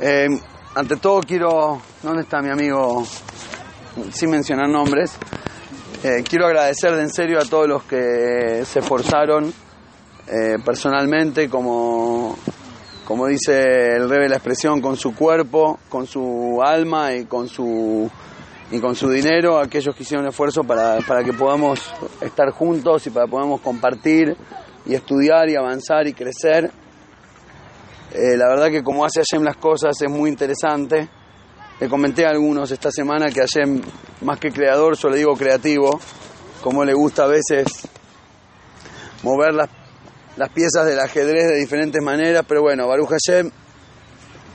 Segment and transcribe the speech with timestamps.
[0.00, 0.26] Eh,
[0.74, 3.06] ante todo quiero, ¿dónde está mi amigo?
[4.12, 5.16] Sin mencionar nombres,
[6.02, 9.52] eh, quiero agradecer de en serio a todos los que se esforzaron
[10.26, 12.36] eh, personalmente, como,
[13.04, 18.10] como dice el Rebe la expresión, con su cuerpo, con su alma y con su,
[18.72, 21.80] y con su dinero, aquellos que hicieron esfuerzo para, para que podamos
[22.20, 24.36] estar juntos y para que podamos compartir
[24.86, 26.72] y estudiar y avanzar y crecer.
[28.14, 31.08] Eh, la verdad que como hace Hashem las cosas es muy interesante.
[31.80, 33.82] Le comenté a algunos esta semana que Hashem,
[34.22, 36.00] más que creador, yo le digo creativo,
[36.62, 37.66] como le gusta a veces
[39.24, 39.68] mover las,
[40.36, 43.50] las piezas del ajedrez de diferentes maneras, pero bueno, Baruch Hashem,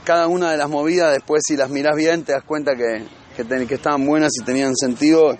[0.04, 3.04] cada una de las movidas, después si las mirás bien, te das cuenta que,
[3.36, 5.36] que, ten- que estaban buenas y tenían sentido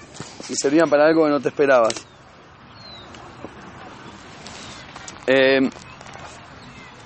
[0.48, 1.94] y servían para algo que no te esperabas.
[5.26, 5.60] Eh,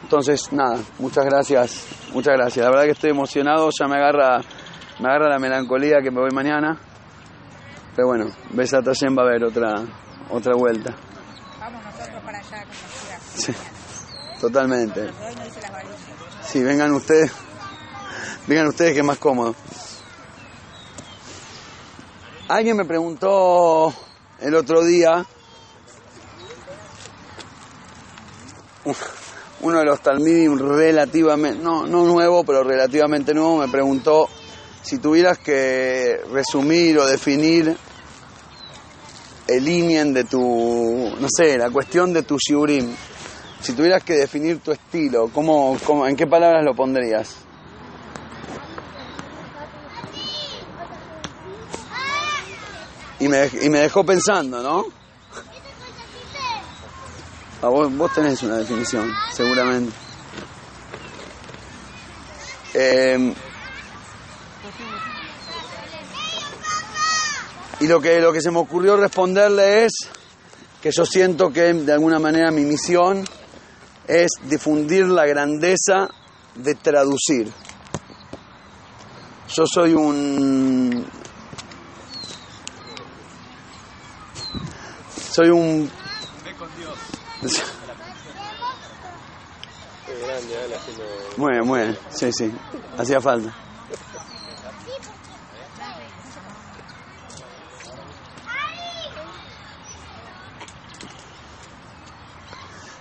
[0.04, 2.62] entonces, nada, muchas gracias, muchas gracias.
[2.62, 4.42] La verdad que estoy emocionado, ya me agarra,
[5.00, 6.78] me agarra la melancolía que me voy mañana.
[7.96, 9.82] Pero bueno, ves a Tashem va a haber otra,
[10.28, 10.94] otra vuelta.
[11.58, 13.54] Vamos nosotros para allá con Sí,
[14.42, 15.10] totalmente.
[16.42, 17.32] Sí, vengan ustedes,
[18.46, 19.54] vengan ustedes que es más cómodo.
[22.48, 23.90] Alguien me preguntó
[24.40, 25.24] el otro día,
[29.64, 34.28] uno de los Talmidim relativamente, no, no nuevo, pero relativamente nuevo, me preguntó
[34.82, 37.74] si tuvieras que resumir o definir
[39.48, 42.94] el inien de tu, no sé, la cuestión de tu shiurim,
[43.60, 47.36] si tuvieras que definir tu estilo, ¿cómo, cómo, ¿en qué palabras lo pondrías?
[53.18, 55.03] Y me, y me dejó pensando, ¿no?
[57.68, 59.92] Vos, vos tenés una definición, seguramente.
[62.74, 63.34] Eh,
[67.80, 69.92] y lo que, lo que se me ocurrió responderle es
[70.82, 73.24] que yo siento que de alguna manera mi misión
[74.06, 76.08] es difundir la grandeza
[76.54, 77.50] de traducir.
[79.54, 81.06] Yo soy un...
[85.30, 85.90] Soy un...
[91.36, 91.98] Muy bien, muy bien.
[92.10, 92.52] Sí, sí.
[92.96, 93.54] Hacía falta.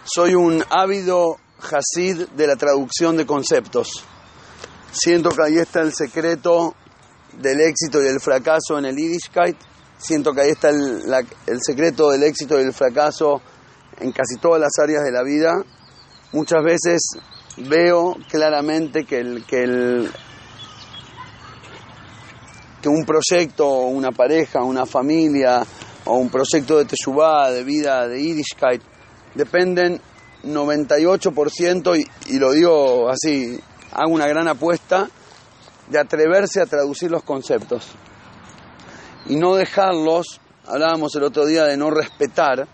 [0.04, 4.04] Soy un ávido hasid de la traducción de conceptos.
[4.92, 6.76] Siento que ahí está el secreto
[7.34, 9.58] del éxito y del fracaso en el Yiddishkeit.
[9.98, 11.04] Siento que ahí está el,
[11.48, 13.42] el secreto del éxito y del fracaso
[14.00, 15.64] en casi todas las áreas de la vida.
[16.32, 17.02] Muchas veces
[17.58, 20.12] veo claramente que, el, que, el,
[22.82, 25.64] que un proyecto, una pareja, una familia
[26.06, 28.82] o un proyecto de Teshuvah, de vida, de Yiddishkeit,
[29.36, 30.02] dependen
[30.44, 33.58] 98%, y, y lo digo así,
[33.92, 35.10] hago una gran apuesta,
[35.90, 37.92] de atreverse a traducir los conceptos.
[39.28, 42.68] Y no dejarlos, hablábamos el otro día de no respetar,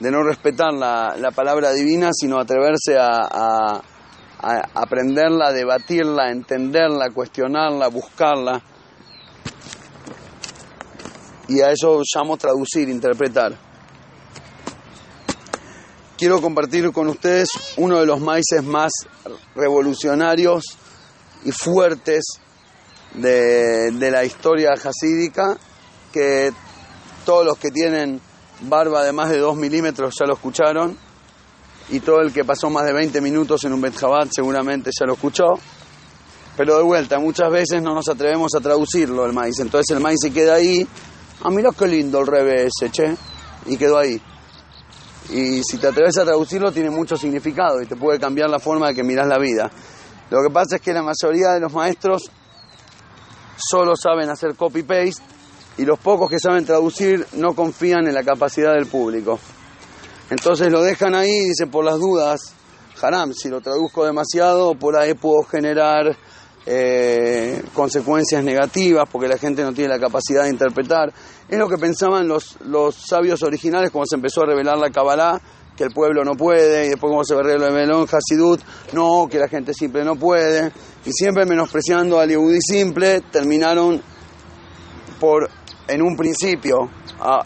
[0.00, 3.82] de no respetar la, la palabra divina, sino atreverse a, a-
[4.42, 8.62] a aprenderla, debatirla, entenderla, cuestionarla, buscarla.
[11.48, 13.54] Y a eso llamo traducir, interpretar.
[16.16, 18.92] Quiero compartir con ustedes uno de los maíces más
[19.54, 20.64] revolucionarios
[21.44, 22.24] y fuertes
[23.14, 25.58] de, de la historia hasídica,
[26.12, 26.50] que
[27.26, 28.20] todos los que tienen
[28.62, 30.96] barba de más de 2 milímetros ya lo escucharon,
[31.90, 33.94] y todo el que pasó más de 20 minutos en un Bet
[34.30, 35.58] seguramente ya lo escuchó.
[36.56, 40.18] Pero de vuelta, muchas veces no nos atrevemos a traducirlo el maíz, entonces el maíz
[40.20, 40.86] se queda ahí,
[41.42, 43.16] ah, mira qué lindo el revés, che,
[43.66, 44.20] y quedó ahí.
[45.30, 48.88] Y si te atreves a traducirlo tiene mucho significado y te puede cambiar la forma
[48.88, 49.70] de que miras la vida.
[50.28, 52.30] Lo que pasa es que la mayoría de los maestros
[53.56, 55.22] solo saben hacer copy-paste
[55.78, 59.38] y los pocos que saben traducir no confían en la capacidad del público.
[60.30, 62.54] Entonces lo dejan ahí y dicen por las dudas,
[63.02, 66.16] haram, si lo traduzco demasiado, por ahí puedo generar
[66.66, 71.12] eh, consecuencias negativas porque la gente no tiene la capacidad de interpretar.
[71.48, 75.40] Es lo que pensaban los, los sabios originales cuando se empezó a revelar la Kabbalah,
[75.76, 78.60] que el pueblo no puede, y después como se reveló en Hasidut,
[78.92, 80.70] no, que la gente simple no puede,
[81.06, 84.00] y siempre menospreciando al Yehudi simple, terminaron
[85.18, 85.48] por,
[85.90, 86.88] en un principio,
[87.20, 87.40] a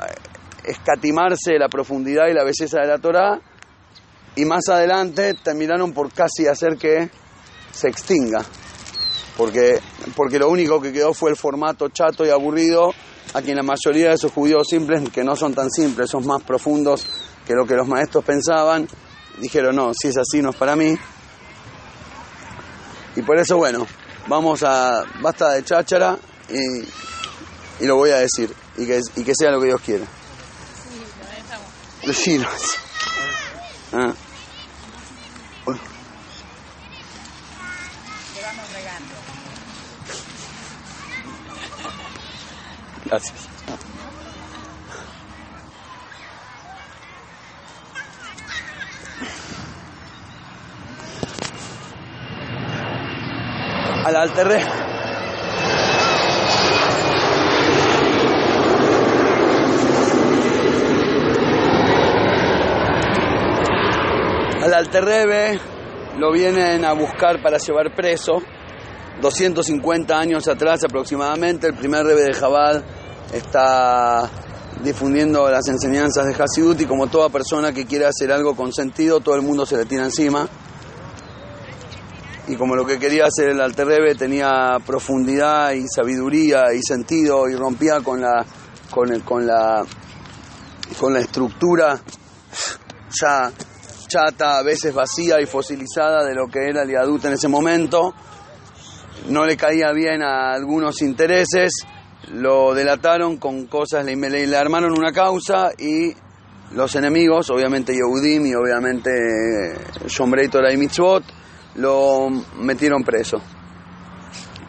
[0.65, 3.41] escatimarse la profundidad y la belleza de la Torah,
[4.37, 7.11] y más adelante terminaron por casi hacer que
[7.73, 8.45] se extinga.
[9.37, 9.81] porque,
[10.15, 12.93] porque lo único que quedó fue el formato chato y aburrido,
[13.33, 16.43] a quien la mayoría de esos judíos simples, que no son tan simples, son más
[16.43, 17.07] profundos
[17.47, 18.87] que lo que los maestros pensaban,
[19.39, 20.97] dijeron, no, si es así no es para mí.
[23.17, 23.87] Y por eso, bueno,
[24.29, 26.17] vamos a, basta de cháchara
[26.49, 26.85] y,
[27.81, 30.05] y lo voy a decir, y que, y que sea lo que Dios quiera.
[32.13, 32.79] Sí, sé.
[33.93, 34.13] Ah.
[35.67, 35.81] Uy.
[43.07, 43.49] Gracias.
[54.05, 54.94] Al alterre.
[64.65, 65.61] Al alterrebe
[66.19, 68.41] lo vienen a buscar para llevar preso.
[69.21, 72.83] 250 años atrás aproximadamente, el primer rebe de Jabal
[73.31, 74.27] está
[74.83, 79.21] difundiendo las enseñanzas de Hasidut y como toda persona que quiere hacer algo con sentido,
[79.21, 80.49] todo el mundo se le tira encima.
[82.49, 87.51] Y como lo que quería hacer el Alter Rebbe tenía profundidad y sabiduría y sentido
[87.51, 88.47] y rompía con la,
[88.91, 89.85] con el- con la,
[90.99, 92.01] con la estructura
[93.21, 93.51] ya
[94.15, 98.15] chata, a veces vacía y fosilizada de lo que era el Yadut en ese momento,
[99.29, 101.73] no le caía bien a algunos intereses,
[102.33, 106.15] lo delataron con cosas, le, le- le armaron una causa y
[106.73, 109.11] los enemigos, obviamente Yehudim y obviamente
[110.07, 111.25] Shomrei Torah y Mitzvot,
[111.77, 112.29] lo
[112.61, 113.41] metieron preso.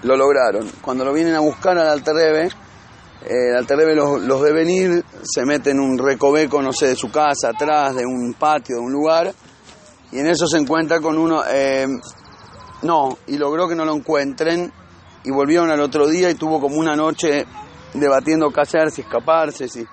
[0.03, 0.69] Lo lograron.
[0.81, 2.49] Cuando lo vienen a buscar al Alterrebe,
[3.27, 7.09] el Alterrebe los, los ve venir, se mete en un recoveco, no sé, de su
[7.11, 9.33] casa, atrás, de un patio, de un lugar,
[10.11, 11.87] y en eso se encuentra con uno, eh,
[12.83, 14.71] no, y logró que no lo encuentren,
[15.23, 17.45] y volvieron al otro día y tuvo como una noche
[17.93, 19.85] debatiendo qué hacer, si escaparse, si...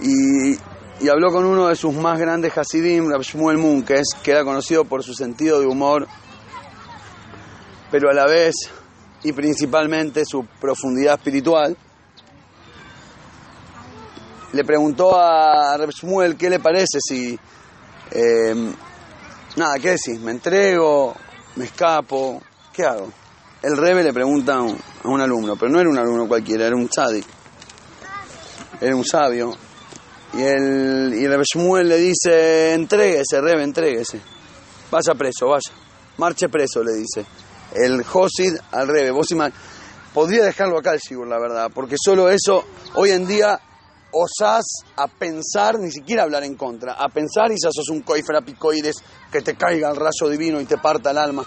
[0.00, 0.52] Y,
[0.98, 4.84] y habló con uno de sus más grandes Hasidim, Rab Shmuel Munkes, que era conocido
[4.84, 6.06] por su sentido de humor,
[7.90, 8.54] pero a la vez
[9.22, 11.76] y principalmente su profundidad espiritual.
[14.56, 17.38] Le preguntó a Rab Shmuel qué le parece si...
[18.10, 18.72] eh,
[19.56, 20.18] nada, ¿qué decís?
[20.18, 21.14] ¿Me entrego?
[21.56, 22.40] ¿Me escapo?
[22.72, 23.12] ¿Qué hago?
[23.62, 26.88] El Rebe le pregunta a un, alumno, pero no era un alumno cualquiera, era un
[26.88, 27.26] tzadik.
[28.80, 29.52] Era un sabio.
[30.32, 34.22] Y el, y el Shmuel le dice, entréguese, Rebe, entréguese.
[34.90, 35.70] Vaya preso, vaya.
[36.16, 37.26] Marche preso, le dice.
[37.74, 39.10] El Josid al Rebe.
[39.10, 39.26] Vos
[40.14, 42.64] Podría dejarlo acá el Sigur, la verdad, porque solo eso,
[42.94, 43.60] hoy en día,
[44.12, 44.64] osás
[44.96, 48.96] a pensar, ni siquiera hablar en contra, a pensar y ya sos un coifra picoides
[49.30, 51.44] que te caiga el rayo divino y te parta el alma.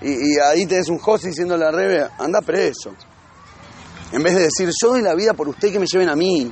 [0.00, 2.94] Y, y ahí tenés un Josid diciéndole al Rebe, anda preso.
[4.12, 6.50] En vez de decir, yo doy la vida por usted que me lleven a mí,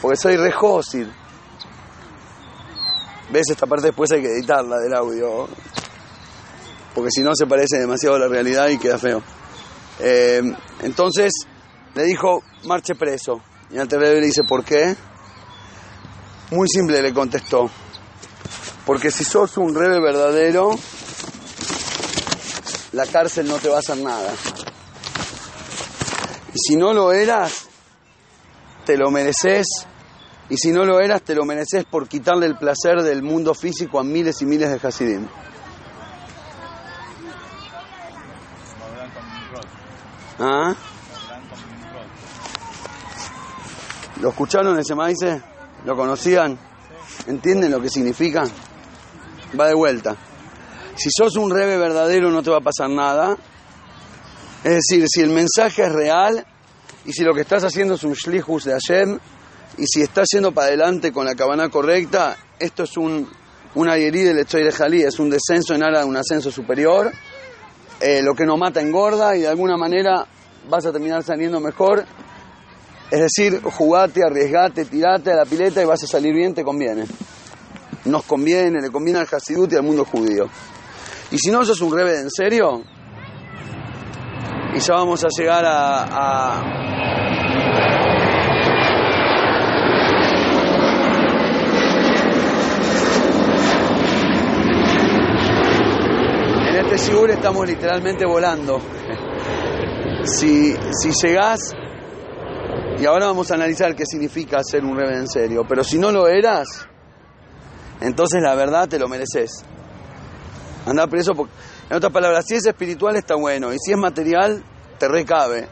[0.00, 1.06] porque soy re Josid.
[3.32, 3.44] ¿Ves?
[3.50, 5.48] Esta parte después hay que editarla del audio,
[6.94, 9.20] porque si no se parece demasiado a la realidad y queda feo.
[9.98, 10.42] Eh,
[10.82, 11.32] entonces
[11.94, 13.42] le dijo, marche preso.
[13.70, 14.96] Y Rebe le dice, ¿por qué?
[16.50, 17.68] Muy simple le contestó,
[18.84, 20.78] porque si sos un rebe verdadero,
[22.92, 24.32] la cárcel no te va a hacer nada.
[26.54, 27.66] Y si no lo eras,
[28.84, 29.66] te lo mereces.
[30.48, 33.98] Y si no lo eras, te lo mereces por quitarle el placer del mundo físico
[33.98, 35.26] a miles y miles de Hasidim.
[40.38, 40.74] ¿Ah?
[44.26, 45.18] ¿Lo escucharon ese maíz?
[45.84, 46.58] ¿Lo conocían?
[47.28, 48.42] ¿Entienden lo que significa?
[49.56, 50.16] Va de vuelta.
[50.96, 53.36] Si sos un rebe verdadero no te va a pasar nada.
[54.64, 56.44] Es decir, si el mensaje es real
[57.04, 59.16] y si lo que estás haciendo es un shlihus de Hashem
[59.78, 63.30] y si estás yendo para adelante con la cabana correcta, esto es un,
[63.76, 67.12] una yerí del Echoy de Jalí, es un descenso en ara de un ascenso superior.
[68.00, 70.26] Eh, lo que no mata engorda y de alguna manera
[70.68, 72.04] vas a terminar saliendo mejor.
[73.10, 77.04] Es decir, jugate, arriesgate, tirate a la pileta y vas a salir bien, te conviene.
[78.04, 80.48] Nos conviene, le conviene al Hasidut y al mundo judío.
[81.30, 82.82] Y si no sos un rebe de en serio,
[84.74, 86.72] y ya vamos a llegar a,
[96.68, 98.80] En este Sigur estamos literalmente volando.
[100.24, 101.72] Si, si llegás,
[102.98, 106.10] y ahora vamos a analizar qué significa ser un rebe en serio, pero si no
[106.10, 106.86] lo eras,
[108.00, 109.64] entonces la verdad te lo mereces.
[110.86, 111.52] Andá preso porque...
[111.88, 114.62] En otras palabras, si es espiritual está bueno y si es material
[114.98, 115.68] te recabe.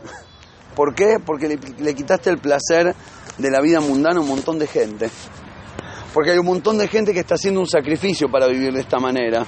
[0.77, 1.17] ¿Por qué?
[1.25, 2.95] Porque le, le quitaste el placer
[3.37, 5.11] de la vida mundana a un montón de gente.
[6.13, 9.01] Porque hay un montón de gente que está haciendo un sacrificio para vivir de esta
[9.01, 9.45] manera.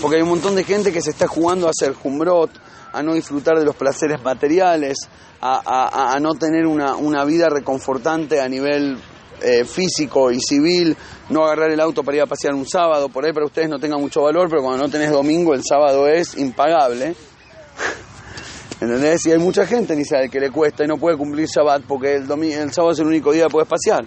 [0.00, 2.50] Porque hay un montón de gente que se está jugando a hacer jumbrot,
[2.92, 4.96] a no disfrutar de los placeres materiales,
[5.40, 8.98] a, a- a no tener una, una vida reconfortante a nivel
[9.42, 10.96] eh, físico y civil,
[11.30, 13.78] no agarrar el auto para ir a pasear un sábado, por ahí para ustedes no
[13.78, 17.14] tenga mucho valor, pero cuando no tenés domingo el sábado es impagable.
[18.80, 19.26] ¿Entendés?
[19.26, 22.14] Y hay mucha gente en Israel que le cuesta y no puede cumplir Shabbat porque
[22.16, 24.04] el, el sábado es el único día que puedes pasear.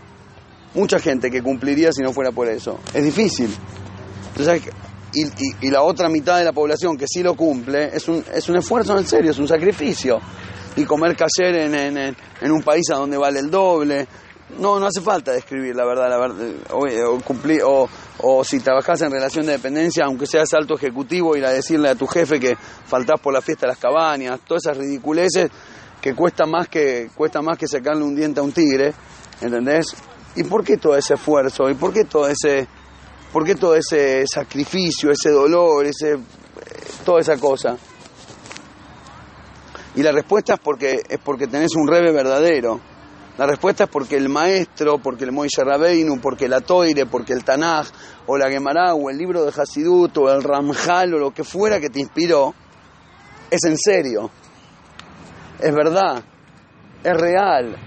[0.74, 2.80] Mucha gente que cumpliría si no fuera por eso.
[2.94, 3.54] Es difícil.
[4.30, 4.64] Entonces,
[5.14, 8.24] y, y- y la otra mitad de la población que sí lo cumple es un,
[8.34, 10.20] es un esfuerzo en serio, es un sacrificio.
[10.76, 11.98] Y comer cayer en, en,
[12.42, 14.08] en- un país a donde vale el doble.
[14.60, 17.88] No, no hace falta describir la verdad, la verdad o, o cumplir, o,
[18.20, 21.96] o si trabajás en relación de dependencia, aunque seas alto ejecutivo, ir a decirle a
[21.96, 25.50] tu jefe que faltás por la fiesta de las cabañas, todas esas ridiculeces
[26.02, 28.94] que cuesta más que, cuesta más que sacarle un diente a un tigre,
[29.40, 29.86] ¿entendés?
[30.36, 31.70] ¿Y por qué todo ese esfuerzo?
[31.70, 32.68] ¿Y por qué todo ese,
[33.32, 36.20] por qué todo ese sacrificio, ese dolor, ese, eh,
[37.06, 37.78] toda esa cosa?
[39.96, 42.80] Y la respuesta es porque, es porque tenés un rebe verdadero.
[43.38, 47.44] La respuesta es porque el maestro, porque el Moishe Rabbeinu, porque la Toire, porque el
[47.44, 47.88] Tanaj,
[48.28, 51.80] o la Gemara, o el libro de Hasidut, o el Ramjal, o lo que fuera
[51.80, 52.54] que te inspiró,
[53.50, 54.30] es en serio.
[55.60, 56.24] Es verdad.
[57.04, 57.78] Es real.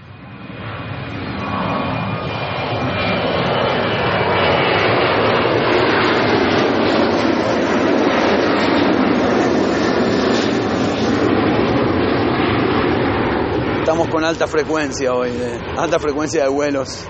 [13.85, 17.05] Estamos con alta frecuencia hoy, de, alta frecuencia de vuelos.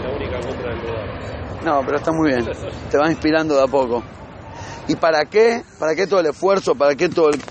[0.00, 1.64] La única contra del lugar.
[1.64, 2.48] No, pero está muy bien.
[2.88, 4.04] Te va inspirando de a poco.
[4.86, 5.64] ¿Y para qué?
[5.76, 6.76] ¿Para qué todo el esfuerzo?
[6.76, 7.42] ¿Para qué todo el...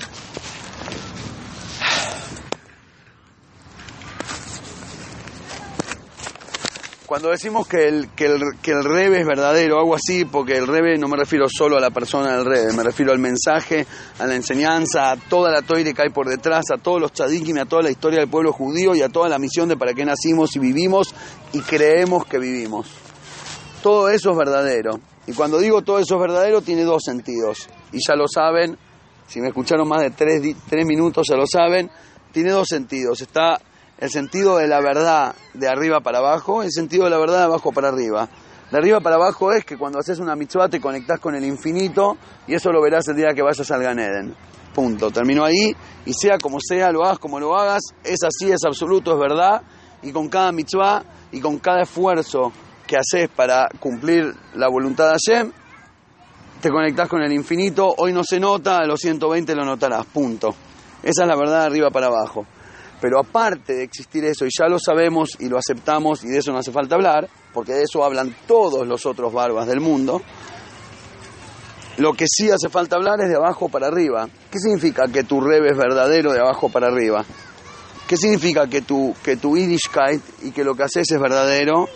[7.07, 10.67] Cuando decimos que el, que, el, que el rebe es verdadero, hago así porque el
[10.67, 13.87] rebe no me refiero solo a la persona del rebe, me refiero al mensaje,
[14.19, 17.59] a la enseñanza, a toda la toire que hay por detrás, a todos los tzadikim,
[17.59, 20.03] a toda la historia del pueblo judío y a toda la misión de para qué
[20.03, 21.15] nacimos y vivimos
[21.53, 22.87] y creemos que vivimos.
[23.81, 24.99] Todo eso es verdadero.
[25.27, 27.69] Y cuando digo todo eso es verdadero, tiene dos sentidos.
[27.93, 28.77] Y ya lo saben,
[29.27, 31.89] si me escucharon más de tres, tres minutos ya lo saben,
[32.33, 33.21] tiene dos sentidos.
[33.21, 33.61] Está
[33.97, 37.43] el sentido de la verdad de arriba para abajo, el sentido de la verdad de
[37.45, 38.29] abajo para arriba.
[38.71, 42.17] De arriba para abajo es que cuando haces una mitzvah te conectás con el infinito
[42.47, 44.35] y eso lo verás el día que vayas al Gan Eden.
[44.75, 45.09] Punto.
[45.09, 45.75] Terminó ahí
[46.05, 49.61] y sea como sea, lo hagas como lo hagas, es así, es absoluto, es verdad.
[50.03, 52.51] Y con cada mitzvah y con cada esfuerzo
[52.85, 55.51] que haces para cumplir la voluntad de Hashem,
[56.61, 57.95] te conectás con el infinito.
[57.97, 60.05] Hoy no se nota, a los 120 lo notarás.
[60.05, 60.53] Punto.
[61.01, 62.45] Esa es la verdad de arriba para abajo.
[62.99, 66.51] Pero aparte de existir eso, y ya lo sabemos y lo aceptamos, y de eso
[66.51, 70.21] no hace falta hablar, porque de eso hablan todos los otros barbas del mundo,
[71.97, 74.29] lo que sí hace falta hablar es de abajo para arriba.
[74.51, 77.25] ¿Qué significa que tu rebe es verdadero de abajo para arriba?
[78.07, 81.89] ¿Qué significa que tu, que tu Yiddishkeit y que lo que haces es verdadero?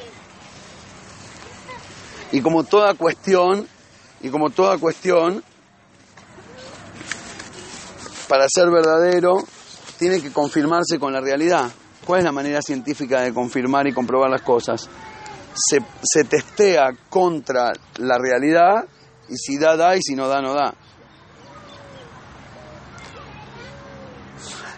[2.32, 3.68] Y como toda cuestión,
[4.22, 5.44] y como toda cuestión,
[8.28, 9.44] para ser verdadero,
[10.02, 11.70] tiene que confirmarse con la realidad.
[12.04, 14.90] ¿Cuál es la manera científica de confirmar y comprobar las cosas?
[15.54, 18.88] Se, se testea contra la realidad
[19.30, 20.74] y si da, da y si no da, no da.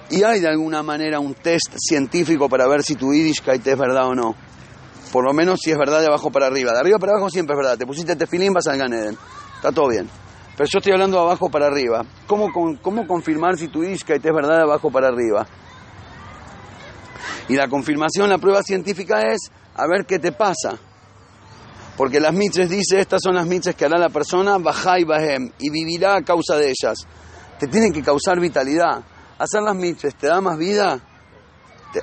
[0.10, 4.08] Y hay de alguna manera un test científico para ver si tu Yiddishkeit es verdad
[4.08, 4.36] o no.
[5.14, 6.74] Por lo menos si es verdad de abajo para arriba.
[6.74, 7.78] De arriba para abajo siempre es verdad.
[7.78, 9.18] Te pusiste tefilín, vas al Gan Eden.
[9.56, 10.10] Está todo bien.
[10.56, 12.06] Pero yo estoy hablando de abajo para arriba.
[12.28, 12.50] ¿Cómo,
[12.82, 15.48] cómo confirmar si tu Yiddishkeit es verdad abajo para arriba?
[17.50, 20.78] Y la confirmación, la prueba científica es a ver qué te pasa.
[21.98, 25.52] Porque las mitzvahs dice, estas son las mitzvahs que hará la persona, bajá y bajem,
[25.60, 27.00] y vivirá a causa de ellas.
[27.60, 29.04] Te tienen que causar vitalidad.
[29.38, 31.00] Hacer las mitzvahs te da más vida,
[31.92, 32.02] te,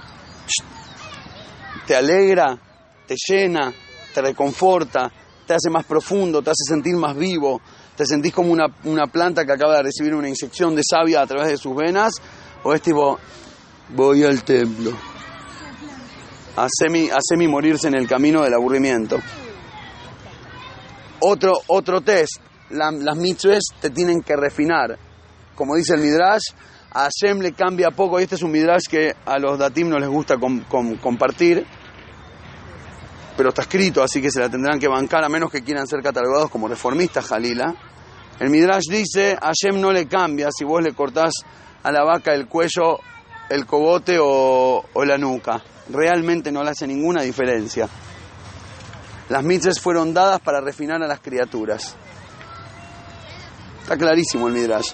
[1.86, 2.58] te alegra,
[3.06, 3.72] te llena,
[4.12, 5.10] te reconforta,
[5.46, 7.60] te hace más profundo, te hace sentir más vivo,
[8.00, 11.26] te sentís como una, una planta que acaba de recibir una inyección de savia a
[11.26, 12.14] través de sus venas,
[12.62, 13.18] o es tipo,
[13.90, 14.90] voy al templo.
[16.56, 19.18] Hacemi, morirse en el camino del aburrimiento.
[21.20, 22.38] Otro, otro test,
[22.70, 24.98] la- las mitzvahs te tienen que refinar.
[25.54, 26.54] Como dice el Midrash,
[26.92, 29.98] a Hashem le cambia poco, y este es un Midrash que a los datim no
[29.98, 31.66] les gusta com- com- compartir,
[33.40, 36.02] pero está escrito, así que se la tendrán que bancar a menos que quieran ser
[36.02, 37.74] catalogados como reformistas, Jalila.
[38.38, 41.32] El Midrash dice, a Hashem no le cambia si vos le cortás
[41.82, 42.98] a la vaca el cuello,
[43.48, 45.62] el cogote o, la nuca.
[45.88, 47.88] Realmente no le hace ninguna diferencia.
[49.30, 51.96] Las mitzvahs fueron dadas para refinar a las criaturas.
[53.80, 54.92] Está clarísimo el Midrash.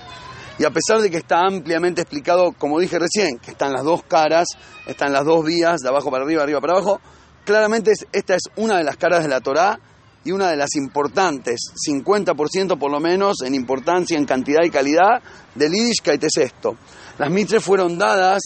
[0.60, 4.04] Y a pesar de que está ampliamente explicado, como dije recién, que están las dos
[4.04, 4.46] caras,
[4.86, 7.00] están las dos vías, de abajo para arriba, arriba para abajo,
[7.46, 9.80] claramente es- esta es una de las caras de la Torá
[10.24, 15.22] y una de las importantes, 50% por lo menos en importancia, en cantidad y calidad,
[15.54, 16.76] del Yiddishkeit es esto.
[17.16, 18.42] Las mitzvahs fueron dadas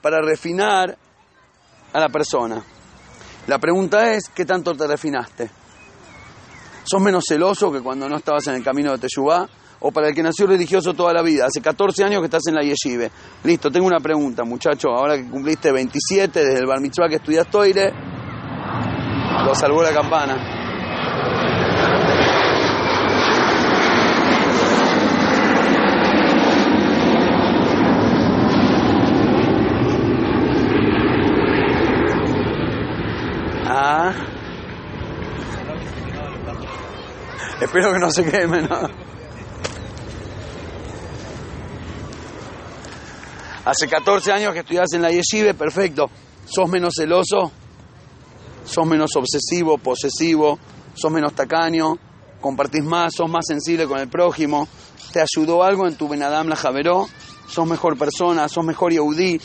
[0.00, 0.96] para refinar
[1.92, 2.62] a la persona.
[3.48, 5.50] La pregunta es, ¿qué tanto te refinaste?
[6.84, 9.48] ¿Sos menos celoso que cuando no estabas en el camino de Teshuvá?
[9.80, 11.46] ¿O para el que nació religioso toda la vida?
[11.46, 13.10] Hace 14 años que estás en la yeshive.
[13.44, 14.88] Listo, tengo una pregunta, muchacho.
[14.88, 17.92] Ahora que cumpliste 27, desde el bar mitzvah que estudias Toire,
[19.44, 20.36] lo salvó la campana.
[33.70, 34.12] Ah.
[37.60, 39.08] Espero que no se queme, ¿no?
[43.64, 46.08] Hace 14 años que estudias en la yeshive, perfecto.
[46.46, 47.52] ¿Sos menos celoso?
[48.68, 50.58] ¿Sos menos obsesivo, posesivo?
[50.92, 51.96] ¿Sos menos tacaño?
[52.38, 53.14] ¿Compartís más?
[53.14, 54.68] ¿Sos más sensible con el prójimo?
[55.10, 57.08] ¿Te ayudó algo en tu Benadam la Javeró?
[57.48, 58.46] ¿Sos mejor persona?
[58.46, 59.40] ¿Sos mejor Yehudí?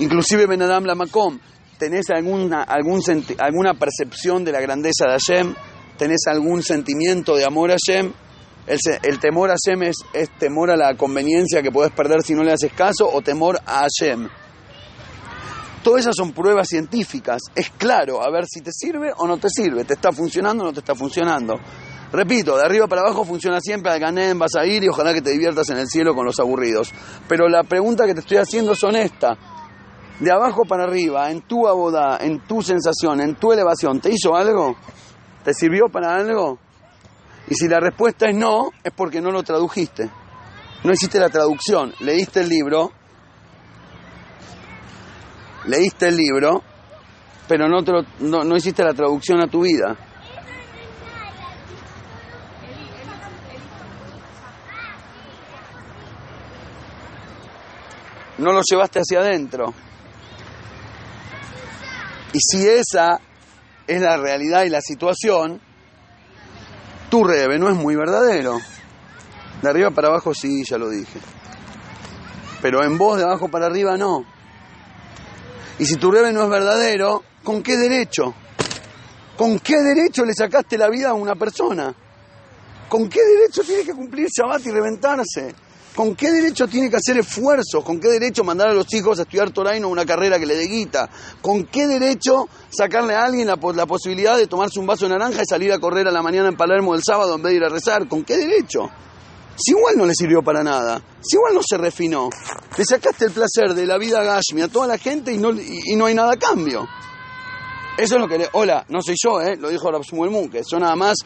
[0.00, 1.38] Inclusive Benadam la Makom.
[1.78, 3.00] ¿Tenés alguna, algún
[3.38, 5.54] alguna percepción de la grandeza de Hashem?
[5.96, 8.12] ¿Tenés algún sentimiento de amor a Hashem?
[8.66, 12.34] El, el temor a Hashem es, es temor a la conveniencia que podés perder si
[12.34, 14.28] no le haces caso o temor a Hashem.
[15.84, 17.42] Todas esas son pruebas científicas.
[17.54, 19.84] Es claro, a ver si te sirve o no te sirve.
[19.84, 21.60] ¿Te está funcionando o no te está funcionando?
[22.10, 25.20] Repito, de arriba para abajo funciona siempre, al Ganem vas a ir y ojalá que
[25.20, 26.90] te diviertas en el cielo con los aburridos.
[27.28, 29.36] Pero la pregunta que te estoy haciendo es honesta.
[30.20, 34.34] De abajo para arriba, en tu abodá, en tu sensación, en tu elevación, ¿te hizo
[34.34, 34.76] algo?
[35.44, 36.58] ¿Te sirvió para algo?
[37.46, 40.08] Y si la respuesta es no, es porque no lo tradujiste.
[40.82, 41.92] No hiciste la traducción.
[42.00, 42.90] Leíste el libro,
[45.66, 46.62] leíste el libro,
[47.48, 47.82] pero no,
[48.44, 49.96] no hiciste la traducción a tu vida.
[58.38, 59.72] No lo llevaste hacia adentro.
[62.32, 63.20] Y si esa
[63.86, 65.60] es la realidad y la situación,
[67.10, 68.58] tu rebe no es muy verdadero.
[69.62, 71.20] De arriba para abajo sí, ya lo dije.
[72.60, 74.33] Pero en vos de abajo para arriba no.
[75.78, 78.34] Y si tu rebe no es verdadero, ¿con qué derecho?
[79.36, 81.94] ¿Con qué derecho le sacaste la vida a una persona?
[82.88, 85.54] ¿Con qué derecho tiene que cumplir Shabbat y reventarse?
[85.94, 87.84] ¿Con qué derecho tiene que hacer esfuerzos?
[87.84, 90.46] ¿Con qué derecho mandar a los hijos a estudiar Torah y no una carrera que
[90.46, 91.08] le dé guita?
[91.40, 95.42] ¿Con qué derecho sacarle a alguien la, la posibilidad de tomarse un vaso de naranja
[95.42, 97.64] y salir a correr a la mañana en Palermo el sábado en vez de ir
[97.64, 98.06] a rezar?
[98.08, 98.90] ¿Con qué derecho?
[99.56, 102.28] Si igual no le sirvió para nada, si igual no se refinó,
[102.76, 105.94] le sacaste el placer de la vida Gashmi a toda la gente y no, y,
[105.96, 106.88] no hay nada a cambio.
[107.96, 108.48] Eso es lo que le...
[108.52, 109.56] Hola, no soy yo, ¿eh?
[109.56, 110.62] lo dijo Rab Shmuel Munke.
[110.68, 111.18] Yo nada más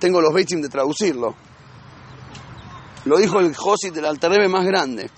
[0.00, 1.36] tengo los beitzim de traducirlo.
[3.04, 5.08] Lo dijo el Josit del Alterrebe más grande.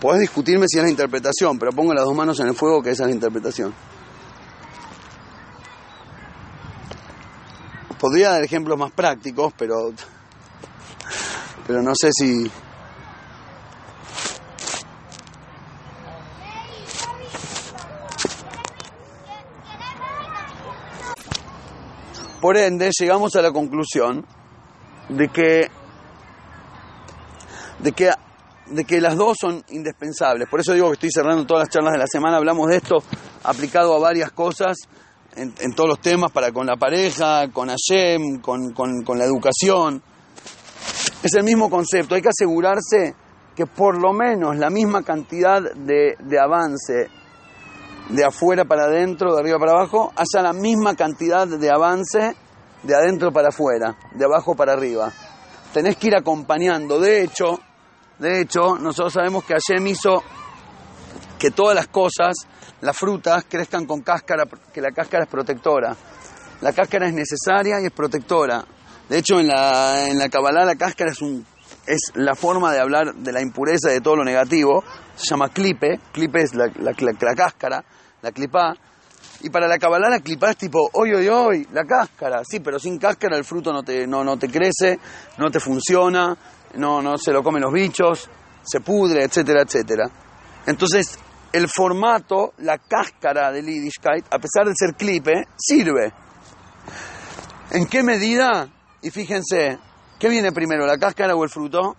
[0.00, 2.90] Podés discutirme si es la interpretación, pero pongo las dos manos en el fuego que
[2.90, 3.74] esa es la interpretación.
[8.00, 9.92] Podría dar ejemplos más prácticos, pero
[11.66, 12.50] pero no sé si
[22.42, 24.26] Por ende, llegamos a la conclusión
[25.08, 25.70] de que
[27.78, 28.10] de que
[28.66, 30.48] de que las dos son indispensables.
[30.48, 32.96] Por eso digo que estoy cerrando todas las charlas de la semana, hablamos de esto
[33.44, 34.76] aplicado a varias cosas,
[35.36, 39.24] en, en todos los temas, para con la pareja, con Hashem, con, con, con la
[39.24, 40.02] educación.
[41.22, 43.14] Es el mismo concepto, hay que asegurarse
[43.54, 47.08] que por lo menos la misma cantidad de, de avance
[48.08, 52.34] de afuera para adentro, de arriba para abajo, haya la misma cantidad de avance
[52.82, 55.12] de adentro para afuera, de abajo para arriba.
[55.72, 56.98] Tenés que ir acompañando.
[56.98, 57.58] De hecho,
[58.18, 60.22] de hecho, nosotros sabemos que Hashem hizo
[61.38, 62.34] que todas las cosas,
[62.80, 65.96] las frutas, crezcan con cáscara, que la cáscara es protectora.
[66.60, 68.64] La cáscara es necesaria y es protectora.
[69.08, 71.44] De hecho, en la, en la Kabbalah la cáscara es, un,
[71.86, 74.82] es la forma de hablar de la impureza de todo lo negativo.
[75.16, 76.00] Se llama clipe.
[76.12, 77.84] Clipe es la, la, la- cáscara,
[78.22, 78.74] la clipá.
[79.42, 82.42] Y para la Kabbalah la clipá es tipo, hoy, hoy, hoy, la cáscara.
[82.44, 84.98] Sí, pero sin cáscara el fruto no te, no, no te crece,
[85.38, 86.36] no te funciona,
[86.74, 88.30] no, no se lo comen los bichos,
[88.62, 90.04] se pudre, etcétera, etcétera.
[90.66, 91.18] Entonces,
[91.52, 96.12] el formato, la cáscara del Yiddishkeit, a pesar de ser clipe, sirve.
[97.72, 98.68] ¿En qué medida?
[99.02, 99.78] Y fíjense,
[100.18, 101.96] ¿qué viene primero, la cáscara o el fruto?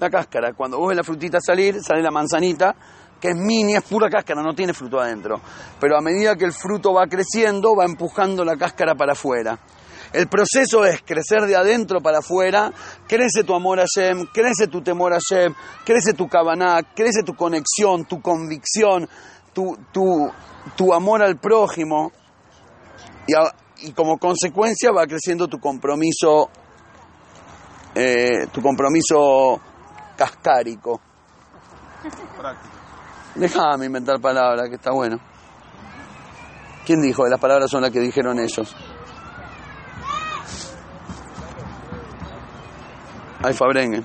[0.00, 0.52] La cáscara.
[0.54, 2.74] Cuando vos ves la frutita salir, sale la manzanita,
[3.20, 5.40] que es mini, es pura cáscara, no tiene fruto adentro.
[5.78, 9.56] Pero a medida que el fruto va creciendo, va empujando la cáscara para afuera.
[10.12, 12.72] El proceso es crecer de adentro para afuera,
[13.06, 15.54] crece tu amor a Shem, crece tu temor a Shem,
[15.86, 19.08] crece tu kavaná, crece tu conexión, tu convicción,
[19.54, 20.30] tu, tu,
[20.76, 22.12] tu amor al prójimo,
[23.26, 23.32] y,
[23.82, 26.48] y como consecuencia va creciendo tu compromiso,
[27.94, 29.60] eh, tu compromiso
[30.16, 31.00] cascárico.
[33.34, 35.18] Déjame inventar palabras, que está bueno.
[36.84, 37.26] ¿Quién dijo?
[37.28, 38.74] Las palabras son las que dijeron ellos.
[43.42, 44.04] Ay, Fabrengue.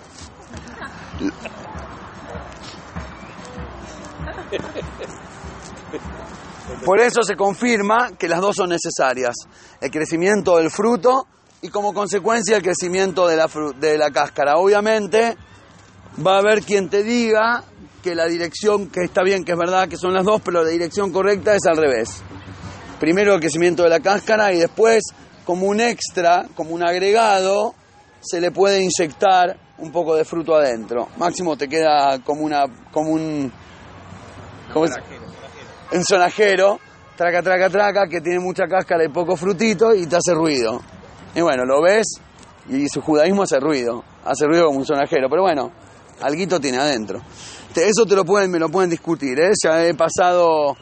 [6.84, 9.36] Por eso se confirma que las dos son necesarias.
[9.82, 11.28] El crecimiento del fruto
[11.62, 14.58] y como consecuencia el crecimiento de la, de la cáscara.
[14.58, 15.36] Obviamente
[16.26, 17.64] va a haber quien te diga
[18.04, 20.70] que la dirección, que está bien, que es verdad que son las dos, pero la
[20.70, 22.22] dirección correcta es al revés.
[23.00, 25.04] Primero el crecimiento de la cáscara y después,
[25.46, 27.76] como un extra, como un agregado,
[28.22, 31.10] se le puede inyectar un poco de fruto adentro.
[31.18, 33.52] Máximo te queda como una como un
[34.74, 34.86] ¿cómo
[35.92, 35.98] es?
[35.98, 36.80] un sonajero,
[37.16, 40.82] traca, traca, traca, que tiene mucha cáscara y poco frutito y te hace ruido.
[41.36, 42.20] Y bueno, lo ves
[42.70, 45.72] y su judaísmo hace ruido, hace ruido como un sonajero, pero bueno,
[46.22, 47.22] alguito tiene adentro.
[47.76, 49.52] Eso te lo pueden, me lo pueden discutir, ¿eh?
[49.64, 50.76] Ya he pasado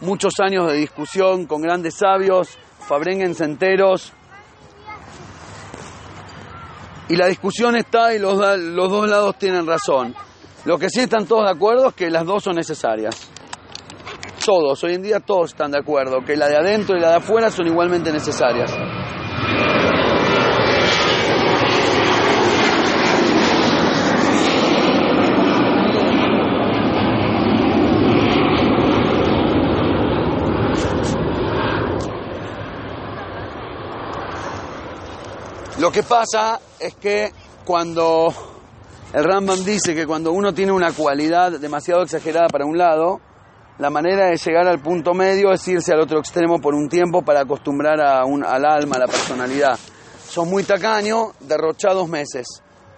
[0.00, 4.12] muchos años de discusión con grandes sabios, fabrengues enteros,
[7.08, 10.14] y la discusión está y los, los dos lados tienen razón.
[10.64, 13.30] Lo que sí están todos de acuerdo es que las dos son necesarias.
[14.44, 17.16] Todos, hoy en día todos están de acuerdo, que la de adentro y la de
[17.16, 18.70] afuera son igualmente necesarias.
[35.78, 37.32] Lo que pasa es que
[37.64, 38.32] cuando
[39.12, 43.20] el Rambam dice que cuando uno tiene una cualidad demasiado exagerada para un lado,
[43.80, 47.22] la manera de llegar al punto medio es irse al otro extremo por un tiempo
[47.22, 49.78] para acostumbrar a un- al alma, a la personalidad.
[50.28, 52.46] Sos muy tacaño, derrochá dos meses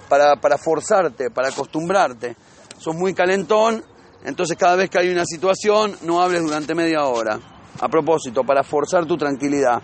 [0.09, 2.37] para, para forzarte, para acostumbrarte.
[2.79, 3.83] Sos muy calentón,
[4.25, 7.39] entonces cada vez que hay una situación no hables durante media hora.
[7.81, 9.81] A propósito, para forzar tu tranquilidad,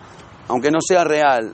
[0.47, 1.53] aunque no sea real.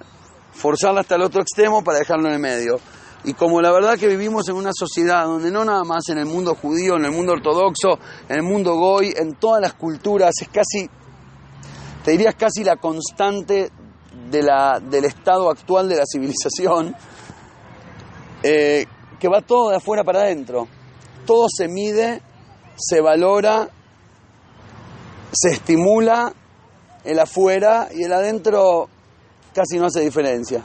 [0.54, 2.80] Forzarla hasta el otro extremo para dejarlo en el medio.
[3.26, 6.28] Y como la verdad que vivimos en una sociedad donde no nada más en el
[6.28, 7.98] mundo judío, en el mundo ortodoxo,
[8.30, 10.88] en el mundo goy, en todas las culturas, es casi,
[12.04, 13.72] te dirías casi la constante
[14.30, 16.96] de la, del estado actual de la civilización,
[18.44, 18.86] eh,
[19.20, 20.68] que va todo de afuera para adentro.
[21.26, 22.22] Todo se mide,
[22.76, 23.68] se valora,
[25.32, 26.32] se estimula
[27.04, 28.88] el afuera y el adentro
[29.52, 30.64] casi no hace diferencia.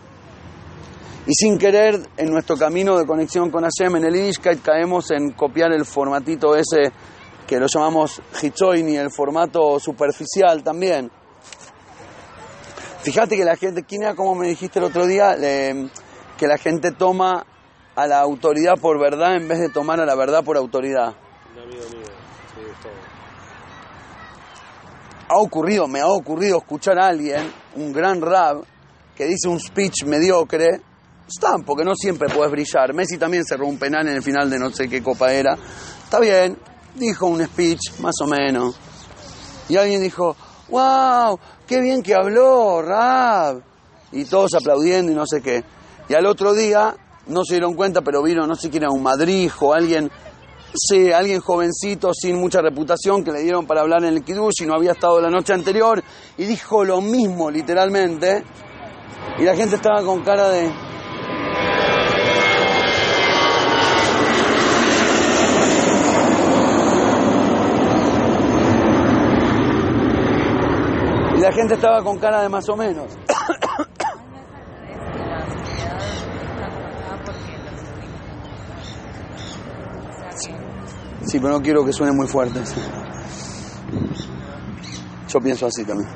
[1.26, 5.32] Y sin querer, en nuestro camino de conexión con Hashem, en el Yiddishkeit, caemos en
[5.32, 6.92] copiar el formatito ese
[7.46, 11.10] que lo llamamos Hitzoini, el formato superficial también.
[13.02, 15.36] Fíjate que la gente, ¿quién era como me dijiste el otro día?
[15.36, 15.88] Le-
[16.36, 17.44] que la gente toma
[17.94, 21.14] a la autoridad por verdad en vez de tomar a la verdad por autoridad.
[21.52, 22.06] Un amigo mío,
[22.54, 22.92] sí, todo.
[25.28, 28.62] ha ocurrido, me ha ocurrido escuchar a alguien, un gran rap,
[29.14, 30.80] que dice un speech mediocre,
[31.34, 32.92] están, porque no siempre puedes brillar.
[32.94, 35.56] Messi también cerró un penal en el final de no sé qué copa era.
[36.04, 36.58] Está bien,
[36.94, 38.76] dijo un speech, más o menos.
[39.68, 40.36] Y alguien dijo,
[40.68, 43.62] wow, qué bien que habló, rap.
[44.12, 45.64] Y todos aplaudiendo y no sé qué.
[46.08, 46.96] Y al otro día,
[47.28, 50.10] no se dieron cuenta, pero vino, no sé quién era, un madrijo, alguien
[50.72, 54.66] Sí, alguien jovencito sin mucha reputación que le dieron para hablar en el Kiddush y
[54.66, 56.00] no había estado la noche anterior
[56.38, 58.44] y dijo lo mismo literalmente
[59.38, 60.70] y la gente estaba con cara de...
[71.40, 73.12] Y la gente estaba con cara de más o menos.
[81.22, 82.60] Sí, pero no quiero que suene muy fuerte.
[85.28, 86.10] Yo pienso así también.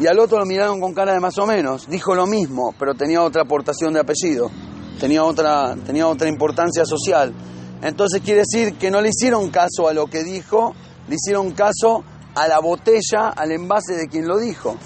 [0.00, 1.86] Y al otro lo miraron con cara de más o menos.
[1.88, 4.50] Dijo lo mismo, pero tenía otra aportación de apellido.
[4.98, 7.32] Tenía otra, tenía otra importancia social.
[7.80, 10.74] Entonces quiere decir que no le hicieron caso a lo que dijo,
[11.08, 12.02] le hicieron caso
[12.36, 14.76] a la botella, al envase de quien lo dijo.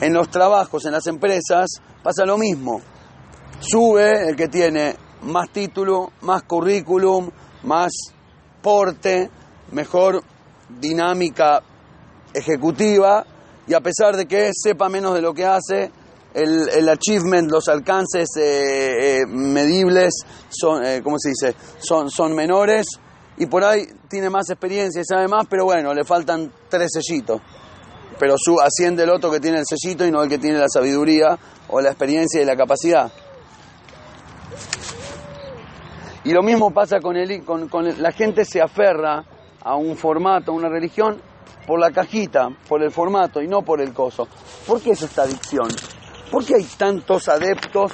[0.00, 1.68] En los trabajos, en las empresas,
[2.02, 2.80] pasa lo mismo.
[3.60, 7.30] Sube el que tiene más título, más currículum,
[7.64, 7.92] más
[8.62, 9.30] porte,
[9.72, 10.22] mejor
[10.80, 11.62] dinámica
[12.32, 13.24] ejecutiva
[13.66, 15.90] y a pesar de que sepa menos de lo que hace,
[16.32, 20.14] el, el achievement, los alcances eh, eh, medibles
[20.48, 21.54] son, eh, ¿cómo se dice?
[21.80, 22.86] Son, son menores
[23.36, 27.40] y por ahí tiene más experiencia y sabe más, pero bueno, le faltan tres sellitos.
[28.18, 30.68] Pero su, asciende el otro que tiene el sellito y no el que tiene la
[30.68, 33.10] sabiduría o la experiencia y la capacidad.
[36.24, 39.24] Y lo mismo pasa con, el, con, con la gente se aferra
[39.62, 41.22] a un formato, a una religión,
[41.66, 44.26] por la cajita, por el formato y no por el coso.
[44.66, 45.68] ¿Por qué es esta adicción?
[46.30, 47.92] ¿Por qué hay tantos adeptos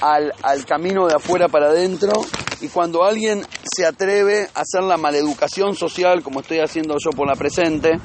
[0.00, 2.12] al, al camino de afuera para adentro?
[2.60, 7.26] Y cuando alguien se atreve a hacer la maleducación social, como estoy haciendo yo por
[7.26, 7.98] la presente,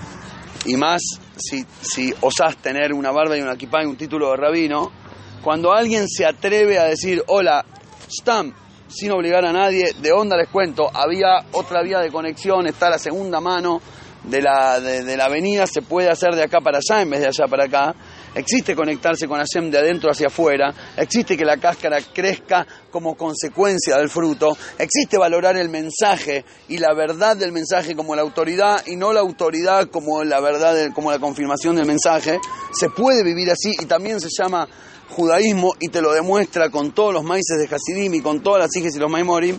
[0.66, 1.02] y más
[1.38, 4.92] si, si osás tener una barba y una equipa y un título de rabino,
[5.44, 7.64] cuando alguien se atreve a decir, hola,
[8.10, 8.54] Stam,
[8.88, 12.98] sin obligar a nadie, de onda les cuento, había otra vía de conexión, está la
[12.98, 13.80] segunda mano
[14.24, 17.22] de la, de, de la avenida, se puede hacer de acá para allá en vez
[17.22, 17.96] de allá para acá.
[18.38, 23.98] Existe conectarse con Hashem de adentro hacia afuera, existe que la cáscara crezca como consecuencia
[23.98, 28.96] del fruto, existe valorar el mensaje y la verdad del mensaje como la autoridad y
[28.96, 32.40] no la autoridad como la verdad, como la confirmación del mensaje.
[32.72, 34.68] Se puede vivir así y también se llama
[35.10, 38.76] judaísmo y te lo demuestra con todos los maíces de Hasidim y con todas las
[38.76, 39.58] hijas y los maimorim.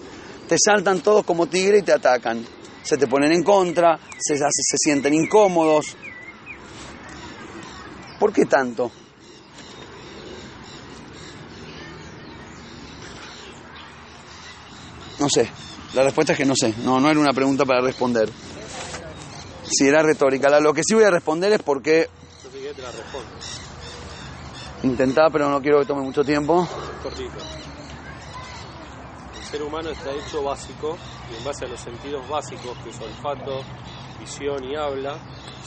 [0.48, 2.46] Te saltan todos como tigre y te atacan.
[2.84, 5.96] Se te ponen en contra, se, se sienten incómodos,
[8.18, 8.90] ¿Por qué tanto?
[15.18, 15.50] No sé.
[15.94, 16.74] La respuesta es que no sé.
[16.85, 18.31] No, no era una pregunta para responder.
[19.64, 20.61] Si era retórica.
[20.61, 21.61] Lo que sí voy a responder es
[22.78, 23.31] la respondo.
[24.83, 26.66] intentaba, pero no quiero que tome mucho tiempo.
[29.35, 30.96] El ser humano está hecho básico
[31.33, 33.62] y en base a los sentidos básicos, que es olfato,
[34.18, 35.18] visión y habla,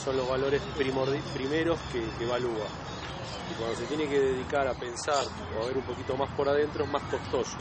[0.02, 2.66] son los valores primeros que, que evalúa.
[3.50, 5.24] Y cuando se tiene que dedicar a pensar
[5.58, 7.58] o a ver un poquito más por adentro es más costoso.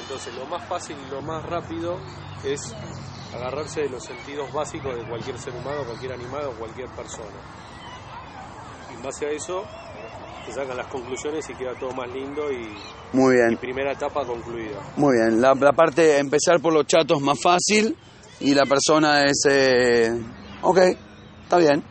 [0.00, 1.98] Entonces lo más fácil y lo más rápido
[2.44, 2.60] es
[3.34, 7.36] agarrarse de los sentidos básicos de cualquier ser humano, cualquier animal o cualquier persona.
[8.90, 9.64] Y en base a eso
[10.46, 12.68] se sacan las conclusiones y queda todo más lindo y,
[13.12, 14.78] Muy y bien, primera etapa concluida.
[14.96, 15.40] muy bien.
[15.40, 17.96] La, la parte, empezar por los chatos más fácil
[18.40, 19.42] y la persona es...
[19.48, 20.10] eh,
[20.62, 20.78] ok,
[21.42, 21.82] está bien.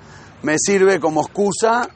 [0.43, 1.87] Me sirve como excusa,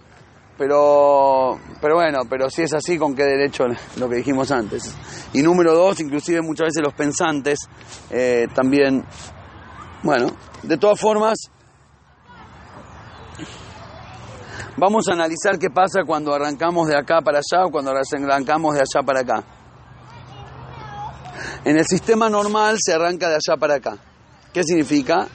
[0.58, 3.66] pero, pero bueno, pero si es así, ¿con qué derecho
[3.98, 4.96] lo que dijimos antes?
[5.34, 7.60] Y número dos, inclusive muchas veces los pensantes
[8.10, 9.04] eh, también...
[10.04, 10.28] Bueno,
[10.64, 11.38] de todas formas,
[14.78, 18.82] vamos a analizar qué pasa cuando arrancamos de acá para allá o cuando arrancamos de
[18.82, 19.44] allá para acá.
[21.66, 23.98] En el sistema normal se arranca de allá para acá.
[24.58, 25.28] ¿Qué significa?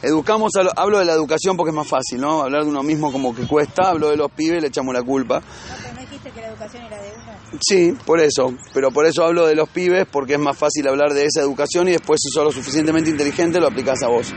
[0.00, 2.40] Educamos a lo- hablo de la educación porque es más fácil, ¿no?
[2.40, 5.40] Hablar de uno mismo como que cuesta, hablo de los pibes, le echamos la culpa.
[5.40, 7.58] No, pero no dijiste que la educación era de uno.
[7.60, 11.12] Sí, por eso, pero por eso hablo de los pibes porque es más fácil hablar
[11.12, 14.32] de esa educación y después si sos lo suficientemente inteligente lo aplicás a vos.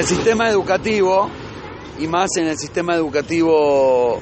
[0.00, 1.28] El sistema educativo,
[1.98, 4.18] y más en el sistema educativo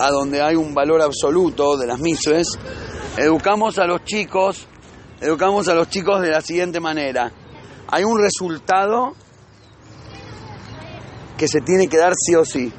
[0.00, 2.58] a donde hay un valor absoluto de las mises,
[3.16, 4.66] educamos a los chicos,
[5.20, 7.30] educamos a los chicos de la siguiente manera.
[7.86, 9.14] Hay un resultado
[11.38, 12.72] que se tiene que dar sí o sí.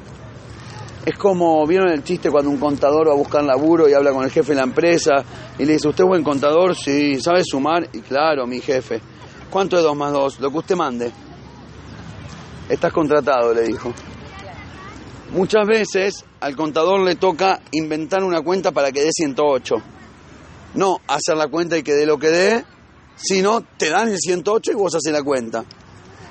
[1.06, 4.24] Es como, ¿vieron el chiste cuando un contador va a buscar laburo y habla con
[4.24, 5.24] el jefe de la empresa
[5.58, 6.76] y le dice, ¿usted es buen contador?
[6.76, 7.88] Sí, ¿sabe sumar?
[7.94, 9.00] Y claro, mi jefe.
[9.48, 10.40] ¿Cuánto es 2 más 2?
[10.40, 11.27] Lo que usted mande.
[12.68, 13.92] Estás contratado, le dijo.
[15.32, 19.74] Muchas veces al contador le toca inventar una cuenta para que dé 108.
[20.74, 22.64] No hacer la cuenta y que dé lo que dé,
[23.16, 25.64] sino te dan el 108 y vos haces la cuenta.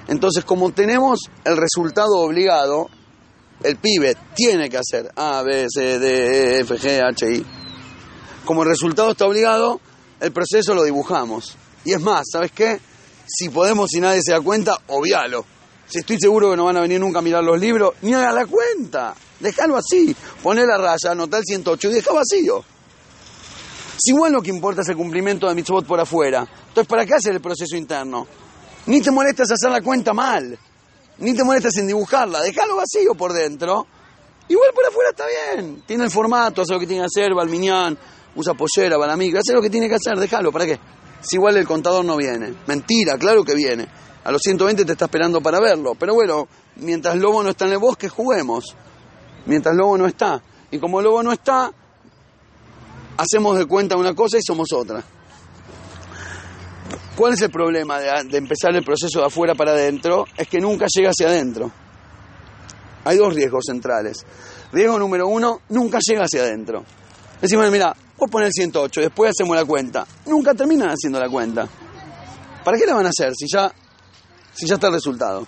[0.08, 2.88] Entonces, como tenemos el resultado obligado,
[3.64, 7.46] el pibe tiene que hacer A, B, C, D, E, F, G, H, I.
[8.46, 9.82] Como el resultado está obligado,
[10.20, 11.56] el proceso lo dibujamos.
[11.84, 12.80] Y es más, ¿sabes qué?
[13.28, 15.46] Si podemos y nadie se da cuenta, obvialo.
[15.88, 18.32] Si estoy seguro que no van a venir nunca a mirar los libros, ni haga
[18.32, 19.16] la cuenta.
[19.40, 20.16] Déjalo así.
[20.44, 22.64] Poné la raya, anotá el 108 y deja vacío.
[23.98, 27.16] Si igual lo que importa es el cumplimiento de mitzvot por afuera, entonces ¿para qué
[27.16, 28.28] hacer el proceso interno?
[28.86, 30.58] Ni te molestas hacer la cuenta mal,
[31.18, 33.88] ni te molestas en dibujarla, déjalo vacío por dentro.
[34.50, 37.42] Igual por afuera está bien, tiene el formato, hace lo que tiene que hacer, va
[37.42, 37.98] al miñán,
[38.36, 40.80] usa pollera, va a la migra, hace lo que tiene que hacer, déjalo, ¿para qué?
[41.20, 42.54] Si igual el contador no viene.
[42.68, 43.88] Mentira, claro que viene.
[44.28, 45.96] A los 120 te está esperando para verlo.
[45.96, 48.76] Pero bueno, mientras Lobo no está en el bosque, juguemos.
[49.46, 50.44] Mientras Lobo no está.
[50.70, 51.72] Y como Lobo no está,
[53.16, 55.02] hacemos de cuenta una cosa y somos otra.
[57.16, 60.26] ¿Cuál es el problema de, empezar el proceso de afuera para adentro?
[60.36, 61.72] Es que nunca llega hacia adentro.
[63.06, 64.26] Hay dos riesgos centrales.
[64.74, 66.84] Riesgo número uno, nunca llega hacia adentro.
[67.42, 70.06] Decimos, mira, vos poner el 108, después hacemos la cuenta.
[70.26, 71.66] Nunca terminan haciendo la cuenta.
[72.66, 73.74] ¿Para qué la van a hacer si ya,
[74.58, 75.46] si ya está el resultado?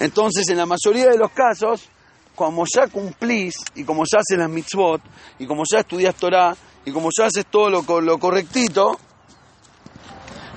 [0.00, 1.88] Entonces, en la mayoría de los casos,
[2.34, 5.00] como ya cumplís y como ya haces las mitzvot
[5.38, 8.98] y como ya estudias Torah y como ya haces todo lo, lo correctito,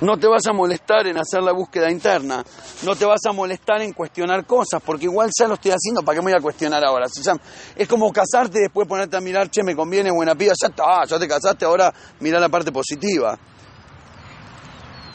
[0.02, 2.44] no te vas a molestar en hacer la búsqueda interna,
[2.84, 6.18] no te vas a molestar en cuestionar cosas, porque igual ya lo estoy haciendo, ¿para
[6.18, 7.08] qué me voy a cuestionar ahora?
[7.76, 11.04] Es como casarte y después ponerte a mirar, che, me conviene, buena piba, ya está,
[11.06, 13.38] ya te casaste, ahora mira la parte positiva.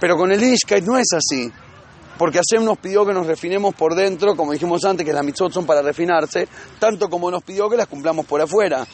[0.02, 1.48] Pero con el Ishkait no es así,
[2.18, 5.52] porque Hashem nos pidió que nos refinemos por dentro, como dijimos antes, que las mitzvot
[5.52, 6.48] son para refinarse,
[6.80, 8.84] tanto como nos pidió que las cumplamos por afuera.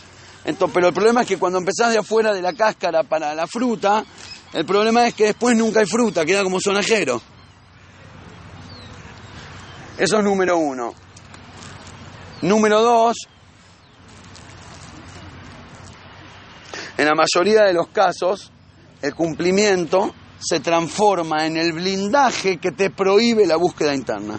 [0.45, 3.47] Entonces, pero el problema es que cuando empezás de afuera de la cáscara para la
[3.47, 4.05] fruta,
[4.53, 7.23] el problema es que después nunca hay fruta, queda como sonajero.
[9.97, 10.93] Eso es número uno.
[12.43, 13.17] Número dos,
[16.99, 18.53] en la mayoría de los casos,
[19.01, 24.39] el cumplimiento se transforma en el blindaje que te prohíbe la búsqueda interna.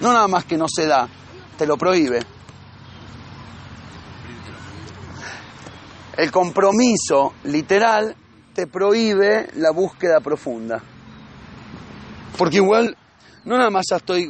[0.00, 1.08] No nada más que no se da,
[1.56, 2.20] te lo prohíbe.
[6.16, 8.14] El compromiso literal
[8.52, 10.82] te prohíbe la búsqueda profunda.
[12.36, 12.96] Porque igual,
[13.44, 14.28] no nada más ya estoy...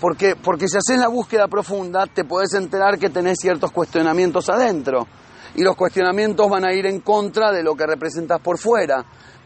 [0.00, 5.06] Porque, porque si haces la búsqueda profunda, te podés enterar que tenés ciertos cuestionamientos adentro.
[5.54, 9.04] Y los cuestionamientos van a ir en contra de lo que representas por fuera.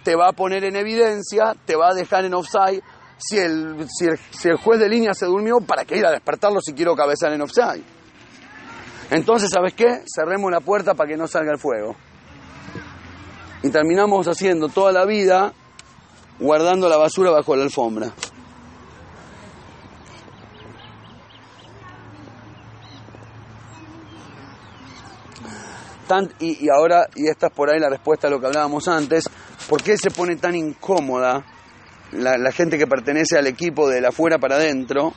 [0.09, 2.81] Te va a poner en evidencia, te va a dejar en offside.
[3.19, 6.73] Si el, si el, juez de línea se durmió, ¿para qué ir a despertarlo si
[6.73, 7.85] quiero cabezar en offside?
[9.11, 10.05] Entonces, ¿sabes qué?
[10.07, 11.95] Cerremos la puerta para que no salga el fuego.
[13.63, 15.53] Y terminamos haciendo toda la vida
[16.41, 18.11] guardando la basura bajo la alfombra.
[26.41, 29.29] Y, y ahora, y esta es por ahí la respuesta a lo que hablábamos antes,
[29.69, 31.45] ¿por qué se pone tan incómoda
[32.13, 35.13] la, gente que pertenece al equipo de la afuera para adentro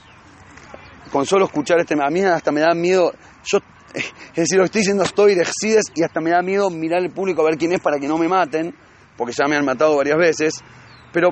[1.11, 3.59] con solo escuchar este a mí hasta me da miedo yo
[3.93, 7.11] es decir lo estoy diciendo estoy de Excides y hasta me da miedo mirar el
[7.11, 8.75] público a ver quién es para que no me maten
[9.17, 10.53] porque ya me han matado varias veces
[11.13, 11.29] pero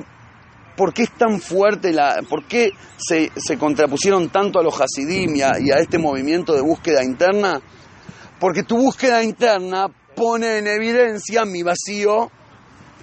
[0.76, 5.42] ¿por qué es tan fuerte la por qué se, contrapusieron tanto a los Hasidim y
[5.42, 7.60] a este movimiento de búsqueda interna?
[8.40, 12.30] Porque tu búsqueda interna pone en evidencia mi vacío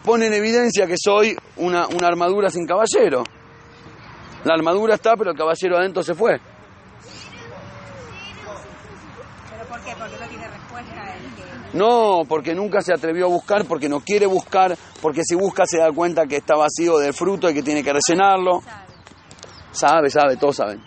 [0.03, 3.23] pone en evidencia que soy una, una armadura sin caballero
[4.43, 6.39] la armadura está pero el caballero adentro se fue
[9.49, 9.93] ¿Pero por qué?
[9.97, 11.77] Porque no tiene respuesta el que...
[11.77, 15.77] No, porque nunca se atrevió a buscar, porque no quiere buscar, porque si busca se
[15.77, 18.61] da cuenta que está vacío de fruto y que tiene que rellenarlo.
[18.61, 18.87] sabe.
[19.71, 20.81] Sabe, sabe, todos saben.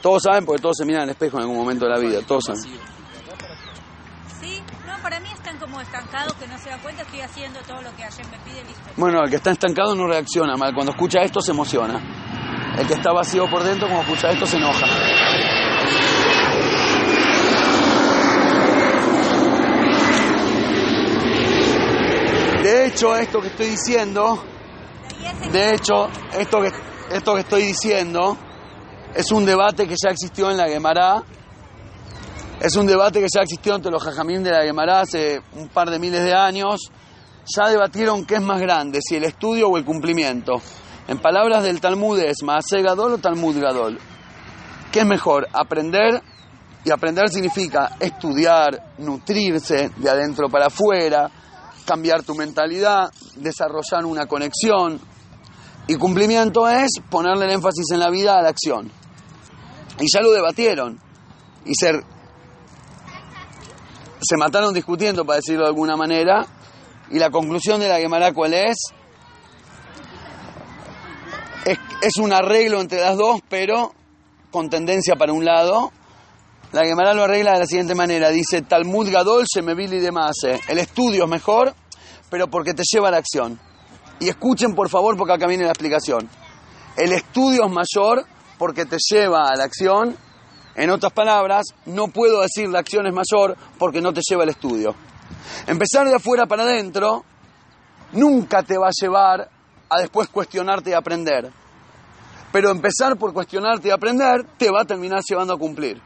[0.00, 2.44] Todos saben porque todos se miran al espejo en algún momento de la vida, todos
[2.46, 2.62] saben.
[4.40, 5.28] Sí, no, para mí
[5.98, 8.62] estancados que no se dan cuenta, estoy haciendo todo lo que ayer me pide.
[8.96, 12.00] Bueno, el que está estancado no reacciona mal, cuando escucha esto se emociona.
[12.78, 14.86] El que está vacío por dentro, cuando escucha esto, se enoja.
[22.62, 24.44] De hecho, esto que estoy diciendo,
[25.50, 26.08] de hecho,
[26.38, 26.70] esto que,
[27.10, 28.36] esto que estoy diciendo
[29.14, 31.22] es un debate que ya existió en la Gemara.
[32.60, 35.90] Es un debate que ya existió entre los jajamín de la Gemara hace un par
[35.90, 36.90] de miles de años.
[37.56, 40.54] Ya debatieron qué es más grande, si el estudio o el cumplimiento.
[41.06, 44.00] En palabras del Talmud es Maase Gadol o Talmud Gadol.
[44.90, 45.46] ¿Qué es mejor?
[45.52, 46.20] Aprender,
[46.84, 51.30] y aprender significa estudiar, nutrirse de adentro para afuera,
[51.86, 55.00] cambiar tu mentalidad, desarrollar una conexión.
[55.86, 58.90] Y cumplimiento es ponerle el énfasis en la vida a la acción.
[60.00, 60.98] Y ya lo debatieron.
[61.64, 61.92] Y se,
[64.20, 66.46] se mataron discutiendo, para decirlo de alguna manera.
[67.10, 68.76] Y la conclusión de la Gemara, ¿cuál es?
[71.64, 72.16] es?
[72.16, 73.92] Un arreglo entre las dos, pero
[74.50, 75.92] con tendencia para un lado.
[76.72, 78.30] La Gemara lo arregla de la siguiente manera.
[78.30, 80.60] Dice, Talmud Gadol Shemevili de Mase.
[80.68, 81.74] El estudio es mejor,
[82.30, 83.58] pero porque te lleva a la acción.
[84.20, 86.28] Y escuchen por favor porque acá viene la explicación.
[86.96, 88.26] El estudio es mayor
[88.58, 90.16] porque te lleva a la acción.
[90.78, 94.50] En otras palabras, no puedo decir la acción es mayor porque no te lleva al
[94.50, 94.94] estudio.
[95.66, 97.24] Empezar de afuera para adentro
[98.12, 99.50] nunca te va a llevar
[99.90, 101.50] a después cuestionarte y aprender.
[102.52, 106.00] Pero empezar por cuestionarte y aprender te va a terminar llevando a cumplir.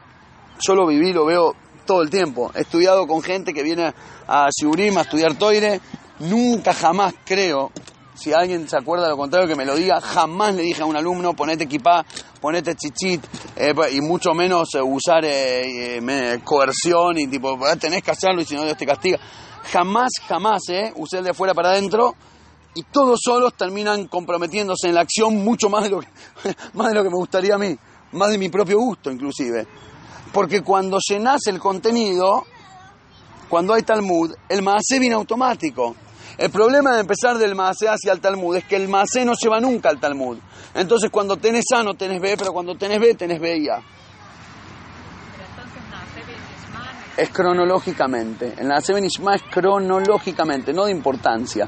[0.59, 1.53] Yo lo viví, lo veo
[1.85, 2.51] todo el tiempo.
[2.55, 3.93] He estudiado con gente que viene
[4.27, 5.81] a Shiurim a estudiar toire.
[6.17, 7.71] Nunca jamás creo,
[8.23, 10.85] si alguien se acuerda de lo contrario que me lo diga, jamás le dije a
[10.85, 12.05] un alumno ponete equipá,
[12.39, 13.21] ponete chichit
[13.57, 18.45] eh, y mucho menos eh, usar eh, coerción y tipo "Ah, tenés que hacerlo y
[18.45, 19.19] si no Dios te castiga.
[19.71, 22.15] Jamás, jamás eh, usé el de afuera para adentro
[22.75, 26.07] y todos solos terminan comprometiéndose en la acción mucho más de lo que,
[26.73, 27.77] más de lo que me gustaría a mí,
[28.13, 29.67] más de mi propio gusto inclusive.
[30.31, 32.45] Porque cuando llenas el contenido,
[33.49, 35.95] cuando hay Talmud, el Maasé viene automático.
[36.43, 39.61] El problema de empezar del Maasé hacia el Talmud es que el Maasé no lleva
[39.61, 40.37] nunca al Talmud.
[40.75, 43.81] Entonces cuando tenés A no tenés B, pero cuando tenés B tenés B y A.
[47.15, 48.55] Es cronológicamente.
[48.57, 51.65] En la Seven Ishma es cronológicamente, no de importancia.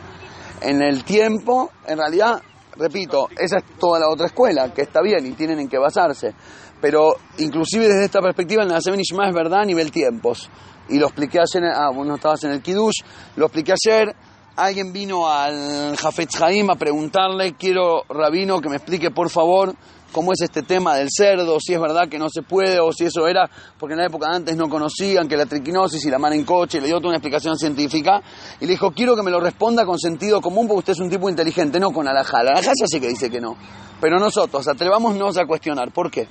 [0.60, 2.42] En el tiempo, en realidad,
[2.76, 6.34] repito, esa es toda la otra escuela, que está bien y tienen en qué basarse.
[6.82, 10.50] Pero inclusive desde esta perspectiva, en la Seven Ishma es verdad a nivel tiempos.
[10.90, 13.04] Y lo expliqué ayer, ah, vos no estabas en el Kiddush,
[13.38, 14.14] lo expliqué ayer.
[14.58, 19.76] Alguien vino al Jafetz Haim a preguntarle, quiero, Rabino, que me explique por favor
[20.14, 23.04] cómo es este tema del cerdo, si es verdad que no se puede o si
[23.04, 26.36] eso era porque en la época antes no conocían que la triquinosis y la mano
[26.36, 28.22] en coche, le dio toda una explicación científica
[28.62, 31.10] y le dijo, quiero que me lo responda con sentido común porque usted es un
[31.10, 32.42] tipo inteligente, no con alajá.
[32.42, 33.58] La alajá ya sé que dice que no,
[34.00, 36.30] pero nosotros atrevámonos a cuestionar, ¿por qué?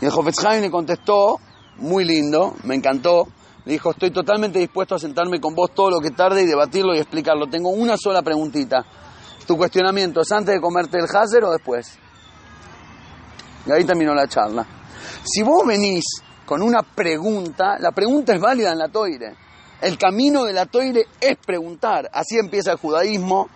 [0.00, 1.40] Y el Jofetz Haim le contestó,
[1.78, 3.26] muy lindo, me encantó,
[3.64, 6.98] dijo, estoy totalmente dispuesto a sentarme con vos todo lo que tarde y debatirlo y
[6.98, 7.46] explicarlo.
[7.46, 8.84] Tengo una sola preguntita.
[9.46, 11.98] ¿Tu cuestionamiento es antes de comerte el Hazer o después?
[13.66, 14.66] Y ahí terminó la charla.
[15.24, 16.04] Si vos venís
[16.44, 19.36] con una pregunta, la pregunta es válida en la toire.
[19.80, 22.08] El camino de la toire es preguntar.
[22.12, 23.48] Así empieza el judaísmo.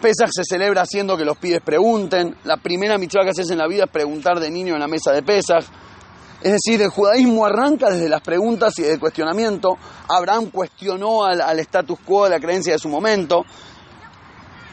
[0.00, 2.36] Pesach se celebra haciendo que los pibes pregunten.
[2.44, 5.12] La primera mitzvah que haces en la vida es preguntar de niño en la mesa
[5.12, 5.64] de Pesach.
[6.44, 9.78] Es decir, el judaísmo arranca desde las preguntas y desde el cuestionamiento.
[10.06, 13.46] Abraham cuestionó al, al status quo de la creencia de su momento.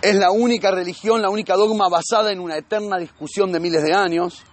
[0.02, 3.94] Es la única religión, la única dogma basada en una eterna discusión de miles de
[3.94, 4.44] años.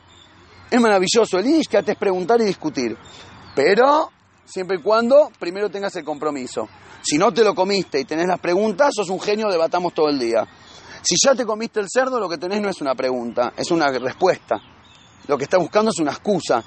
[0.70, 1.38] Es maravilloso.
[1.38, 2.96] El Ishkat es preguntar y discutir.
[3.52, 4.12] Pero
[4.44, 6.68] siempre y cuando primero tengas el compromiso.
[7.02, 10.20] Si no te lo comiste y tenés las preguntas, sos un genio, debatamos todo el
[10.20, 10.46] día.
[11.02, 13.88] Si ya te comiste el cerdo, lo que tenés no es una pregunta, es una
[13.88, 14.60] respuesta.
[15.26, 16.62] Lo que estás buscando es una excusa.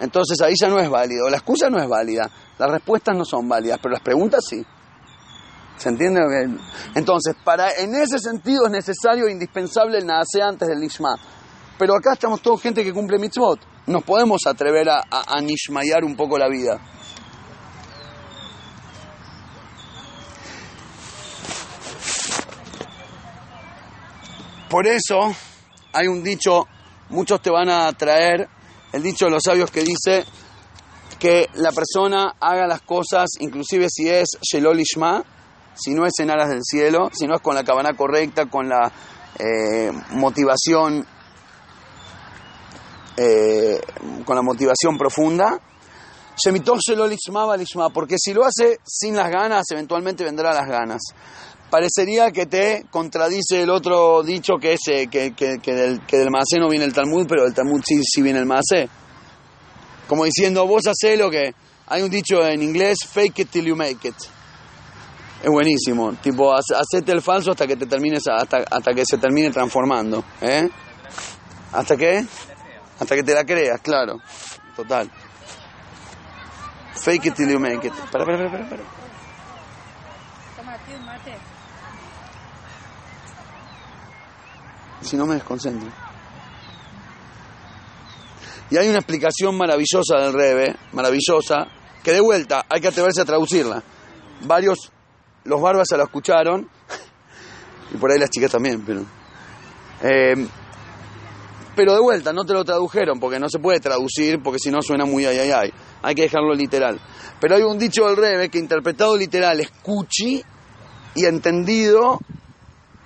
[0.00, 1.28] Entonces ahí ya no es válido.
[1.28, 2.30] La excusa no es válida.
[2.58, 4.64] Las respuestas no son válidas, pero las preguntas sí.
[5.76, 6.20] ¿Se entiende?
[6.94, 11.16] Entonces, para, en ese sentido es necesario e indispensable el nace antes del Nishma.
[11.78, 13.60] Pero acá estamos todos gente que cumple mitzvot.
[13.86, 16.80] Nos podemos atrever a, a, a nishmayar un poco la vida.
[24.68, 25.34] Por eso
[25.92, 26.66] hay un dicho,
[27.08, 28.48] muchos te van a traer,
[28.92, 30.24] el dicho de los sabios que dice
[31.18, 35.24] que la persona haga las cosas, inclusive si es Shelol Ishma,
[35.74, 38.68] si no es en aras del cielo, si no es con la cabana correcta, con
[38.68, 38.90] la
[39.38, 41.06] eh, motivación,
[43.16, 43.80] eh,
[44.24, 45.60] con la motivación profunda.
[46.36, 50.68] Shemitov Shelol Ishma Bal Ishma, porque si lo hace sin las ganas, eventualmente vendrá las
[50.68, 51.02] ganas.
[51.70, 56.16] Parecería que te contradice el otro dicho que es eh, que, que, que del, que
[56.16, 58.88] del Maasé no viene el Talmud, pero del Talmud sí, sí viene el Maasé.
[60.06, 61.54] Como diciendo, vos hacés lo que...
[61.90, 64.14] Hay un dicho en inglés, fake it till you make it.
[65.42, 66.12] Es buenísimo.
[66.14, 70.24] Tipo, hace- hacete el falso hasta que te termines, hasta, hasta que se termine transformando.
[70.40, 70.68] ¿Eh?
[71.72, 72.24] ¿Hasta qué?
[72.98, 74.20] Hasta que te la creas, claro.
[74.74, 75.10] Total.
[76.94, 77.92] Fake it till you make it.
[78.10, 78.68] Para, para, para, para.
[78.68, 78.82] para.
[80.56, 81.32] Tómate un mate.
[85.00, 85.88] Si no me desconcentro.
[88.70, 91.68] Y hay una explicación maravillosa del Rebe, maravillosa,
[92.02, 93.82] que de vuelta hay que atreverse a traducirla.
[94.42, 94.92] Varios,
[95.44, 96.68] los barbas se la escucharon,
[97.94, 99.04] y por ahí las chicas también, pero...
[100.02, 100.46] eh,
[101.78, 104.82] pero de vuelta, no te lo tradujeron, porque no se puede traducir, porque si no
[104.82, 105.72] suena muy ay, ay, ay.
[106.02, 106.98] Hay que dejarlo literal.
[107.40, 110.42] Pero hay un dicho del Rebe que interpretado literal es cuchi
[111.14, 112.18] y entendido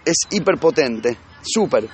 [0.06, 1.88] es hiperpotente, súper.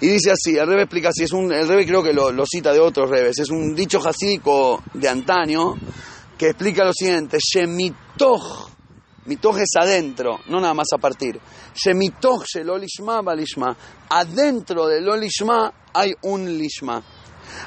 [0.00, 2.72] Y dice así, el Rebe explica así, es un, el Rebe creo que lo, cita
[2.72, 5.74] de otros Rebes, es un dicho hasídico de antaño
[6.36, 8.68] que explica lo siguiente, Shemitoj,
[9.26, 11.38] mitoj es adentro, no nada más a partir,
[11.74, 12.44] Shemitoj
[12.80, 13.76] lishma balishma,
[14.10, 17.02] adentro del olishma hay un lishma.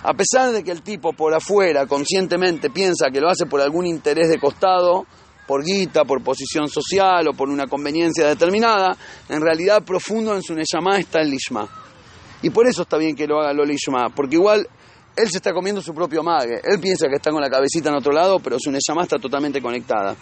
[0.04, 3.86] A pesar de que el tipo por afuera conscientemente piensa que lo hace por algún
[3.86, 5.06] interés de costado,
[5.48, 8.96] por guita, por posición social o por una conveniencia determinada,
[9.30, 11.68] en realidad profundo en su neyamá está el lishma.
[12.42, 14.68] Y por eso está bien que lo haga el lishma, porque igual
[15.16, 16.62] él se está comiendo su propio mague.
[16.64, 19.62] Él piensa que está con la cabecita en otro lado, pero su neyamá está totalmente
[19.62, 20.16] conectada.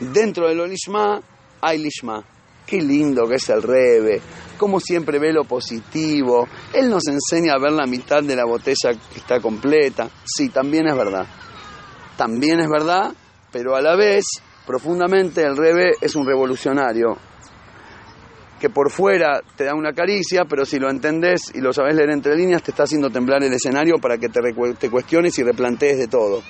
[0.00, 1.22] Dentro del lishma
[1.60, 2.22] hay lishma.
[2.66, 4.20] Qué lindo que es el Rebe,
[4.56, 6.46] como siempre ve lo positivo.
[6.72, 10.08] Él nos enseña a ver la mitad de la botella que está completa.
[10.24, 11.26] Sí, también es verdad.
[12.16, 13.12] También es verdad,
[13.50, 14.24] pero a la vez,
[14.66, 17.16] profundamente, el Rebe es un revolucionario
[18.60, 22.10] que por fuera te da una caricia, pero si lo entendés y lo sabés leer
[22.10, 24.40] entre líneas, te está haciendo temblar el escenario para que te,
[24.78, 26.42] te cuestiones y replantees de todo.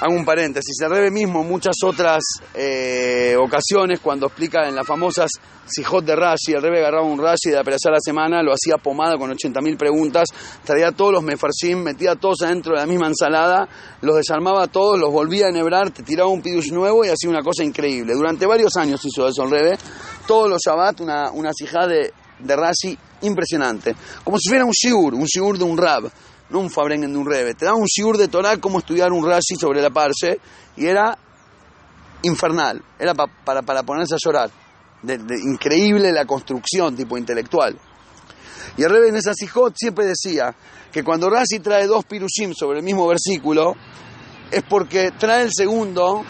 [0.00, 2.20] Hago un paréntesis, el Rebe mismo muchas otras
[2.52, 5.30] eh, ocasiones cuando explica en las famosas
[5.66, 9.16] Sijot de Rashi, el Rebe agarraba un Rashi de apreciar la semana, lo hacía pomada
[9.16, 10.28] con 80.000 preguntas,
[10.64, 13.68] traía todos los mefarshim, metía todos adentro de la misma ensalada,
[14.00, 17.42] los desarmaba todos, los volvía a enhebrar, te tiraba un pidush nuevo y hacía una
[17.42, 18.14] cosa increíble.
[18.14, 19.78] Durante varios años hizo eso el Rebe,
[20.26, 21.52] todos los Shabbat una, una
[21.86, 26.10] de, de Rashi impresionante, como si fuera un shiur, un shiur de un rab
[26.50, 27.54] no un Fabrengen de un Rebe.
[27.54, 30.38] Te daba un shiur de Torah cómo estudiar un Rashi sobre la Parche
[30.76, 31.16] y era
[32.22, 34.50] infernal, era para, para ponerse a llorar.
[35.44, 37.78] Increíble la construcción tipo intelectual.
[38.76, 40.54] Y el Rebe en esa Sijot siempre decía
[40.90, 43.74] que cuando Rashi trae dos pirushim sobre el mismo versículo,
[44.50, 46.24] es porque trae el segundo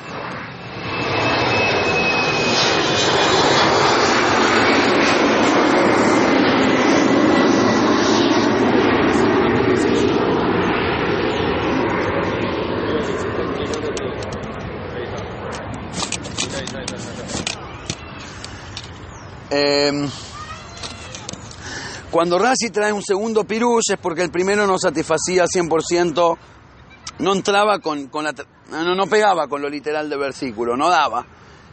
[19.56, 20.08] Eh,
[22.10, 26.38] cuando Rashi trae un segundo pirush es porque el primero no satisfacía 100%,
[27.20, 28.34] no entraba con, la,
[28.70, 31.24] no, no pegaba con lo literal del versículo, no daba.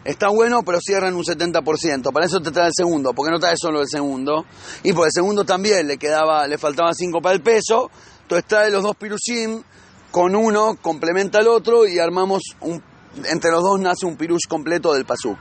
[0.04, 2.12] Está bueno, pero cierra en un 70%.
[2.12, 4.46] Para eso te trae el segundo, porque no trae solo el segundo.
[4.84, 7.90] Y por el segundo también le quedaba, le faltaban 5 para el peso.
[8.22, 9.64] Entonces trae los dos pirushim,
[10.12, 12.84] con uno complementa al otro y armamos un,
[13.26, 15.40] entre los dos nace un pirush completo del pasuk.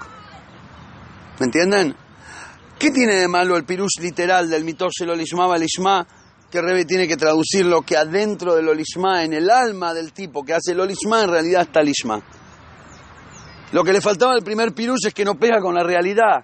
[1.38, 1.96] ¿Me entienden?
[2.80, 6.06] ¿Qué tiene de malo el pirush literal del mitosh el olishma balishma?
[6.50, 10.54] Que Rebe tiene que traducirlo que adentro del olishma, en el alma del tipo que
[10.54, 12.22] hace el olishma, en realidad está el ishma.
[13.72, 16.42] Lo que le faltaba al primer pirush es que no pega con la realidad.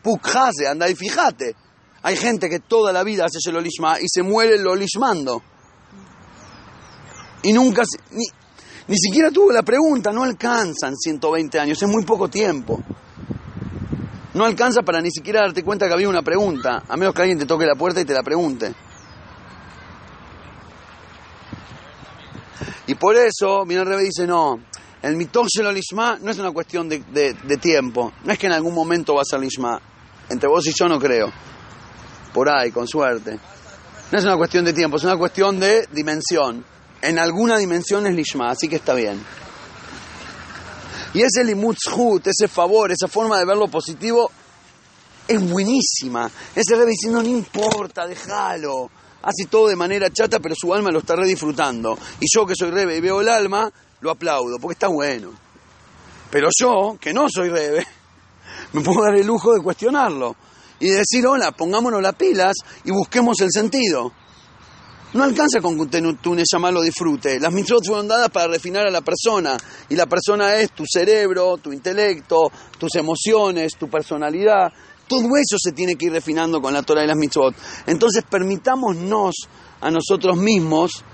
[0.00, 1.56] Pukjase, anda y fíjate.
[2.02, 5.42] Hay gente que toda la vida hace el olishma y se muere el olishmando.
[7.42, 7.82] Y nunca,
[8.12, 8.24] ni,
[8.86, 12.80] ni siquiera tuvo la pregunta, no alcanzan 120 años, es muy poco tiempo.
[14.34, 17.38] No alcanza para ni siquiera darte cuenta que había una pregunta, a menos que alguien
[17.38, 18.72] te toque la puerta y te la pregunte.
[22.86, 24.60] Y por eso, el rebe dice, no,
[25.02, 28.52] el mitosh el lishma no es una cuestión de, de, tiempo, no es que en
[28.52, 29.80] algún momento va a ser lishma.
[30.28, 31.32] Entre vos y yo no creo.
[32.32, 33.38] Por ahí, con suerte.
[34.12, 36.64] No es una cuestión de tiempo, es una cuestión de dimensión.
[37.02, 39.20] En alguna dimensión es lishma, así que está bien.
[41.12, 44.30] Y ese limutzhut, ese favor, esa forma de ver lo positivo,
[45.26, 46.30] es buenísima.
[46.54, 48.90] Ese rey diciendo, no importa, déjalo.
[49.22, 51.98] Hace todo de manera chata, pero su alma lo está re disfrutando.
[52.20, 55.32] Y yo que soy rebe y veo el alma, lo aplaudo, porque está bueno.
[56.30, 57.86] Pero yo, que no soy rebe,
[58.72, 60.36] me puedo dar el lujo de cuestionarlo.
[60.78, 62.54] Y decir, hola, pongámonos las pilas
[62.84, 64.12] y busquemos el sentido.
[65.12, 67.40] No alcanza con que tú lo disfrute.
[67.40, 69.56] Las mitzvot fueron dadas para refinar a la persona.
[69.88, 74.72] Y la persona es tu cerebro, tu intelecto, tus emociones, tu personalidad.
[75.08, 77.54] Todo eso se tiene que ir refinando con la Torah y las mitzvot.
[77.86, 79.34] Entonces permitámonos
[79.80, 81.04] a nosotros mismos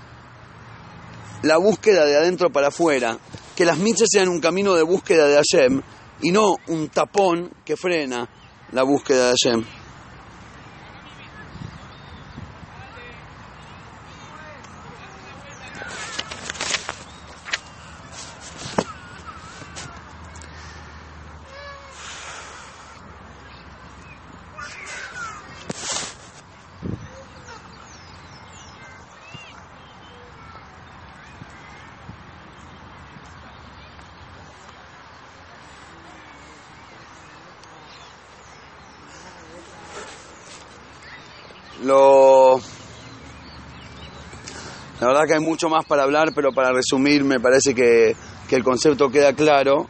[1.41, 3.17] la búsqueda de adentro para afuera.
[3.55, 5.81] Que las mitzvot sean un camino de búsqueda de Hashem
[6.21, 8.29] y no un tapón que frena
[8.71, 9.76] la búsqueda de Hashem.
[45.17, 48.15] Verdad que hay mucho más para hablar, pero para resumir me parece que,
[48.47, 49.87] que el concepto queda claro.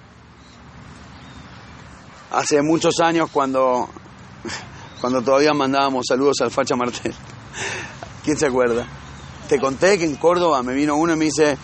[2.32, 3.90] Hace muchos años cuando,
[5.02, 7.14] cuando todavía mandábamos saludos al Facha Martel.
[8.24, 8.88] ¿Quién se acuerda?
[9.50, 11.58] Te conté que en Córdoba me vino uno y me dice,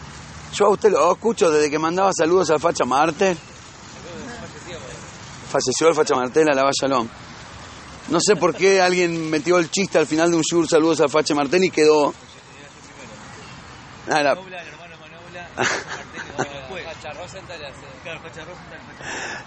[0.53, 3.38] yo a usted lo escucho desde que mandaba saludos al Facha Martel.
[5.49, 7.09] Falleció el Facha Martel a la Vallalón.
[8.09, 11.09] No sé por qué alguien metió el chiste al final de un show, saludos al
[11.09, 12.14] Facha Martel y quedó...
[14.10, 14.36] Ah, la-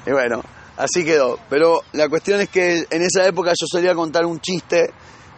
[0.07, 0.43] Y bueno,
[0.77, 1.39] así quedó.
[1.49, 4.91] Pero la cuestión es que en esa época yo solía contar un chiste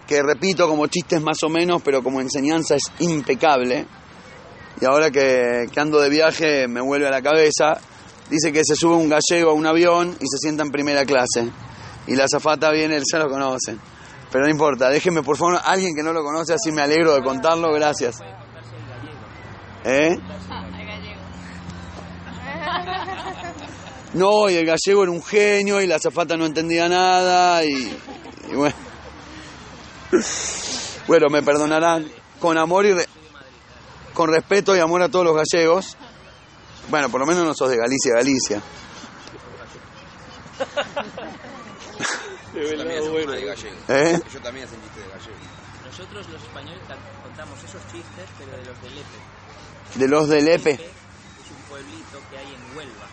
[0.06, 3.86] que repito como chistes más o menos, pero como enseñanza es impecable.
[4.80, 7.78] Y ahora que, que ando de viaje me vuelve a la cabeza.
[8.30, 11.48] Dice que se sube un gallego a un avión y se sienta en primera clase.
[12.06, 13.80] Y la azafata viene, ya lo conocen.
[14.30, 17.22] Pero no importa, déjenme por favor alguien que no lo conoce, así me alegro de
[17.22, 18.18] contarlo, gracias.
[19.90, 20.18] ¿Eh?
[24.14, 27.96] No, y el gallego era un genio y la azafata no entendía nada y,
[28.50, 28.74] y bueno.
[31.06, 32.06] Bueno, me perdonarán
[32.38, 33.08] con amor y re-
[34.14, 35.96] con respeto y amor a todos los gallegos.
[36.90, 38.60] Bueno, por lo menos no sos de Galicia, Galicia.
[42.54, 43.32] De Yo también bueno.
[43.32, 43.76] de gallego.
[43.88, 44.20] ¿Eh?
[44.32, 45.36] Yo también hacen chiste de gallego.
[45.86, 46.80] Nosotros los españoles
[47.22, 49.18] contamos esos chistes, pero de los de Lepe.
[49.94, 50.72] De los del EPE.
[50.72, 53.06] Lepe es un pueblito que hay en Huelva.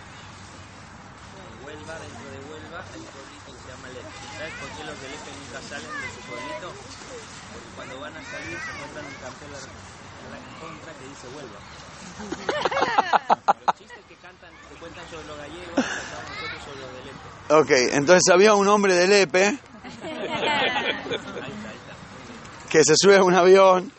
[1.36, 4.12] En Huelva, dentro de Huelva, hay un pueblito que se llama Lepe.
[4.38, 6.68] ¿Sabes por qué los de Lepe nunca salen de su pueblito?
[7.54, 11.60] Porque cuando van a salir se encuentran un cartel a la, contra que dice Huelva.
[13.66, 17.26] Los chistes que cantan, que cuentan sobre los gallegos, nosotros sobre los de Lepe.
[17.50, 20.52] Ok, entonces había un hombre del EPE Ahí está,
[21.44, 22.70] ahí está.
[22.70, 23.92] que se sube a un avión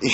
[0.00, 0.10] y,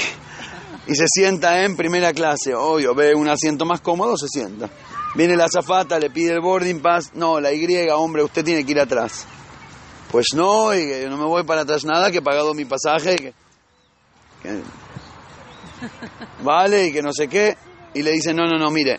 [0.91, 2.53] y se sienta en primera clase.
[2.53, 4.69] Obvio, ve un asiento más cómodo, se sienta.
[5.15, 7.13] Viene la azafata, le pide el boarding pass.
[7.15, 9.25] No, la Y, hombre, usted tiene que ir atrás.
[10.11, 12.65] Pues no, y que yo no me voy para atrás nada, que he pagado mi
[12.65, 13.13] pasaje.
[13.13, 13.35] Y que,
[14.43, 14.63] que-
[16.43, 17.57] vale, y que no sé qué.
[17.95, 18.99] Y le dicen, no, no, no, mire,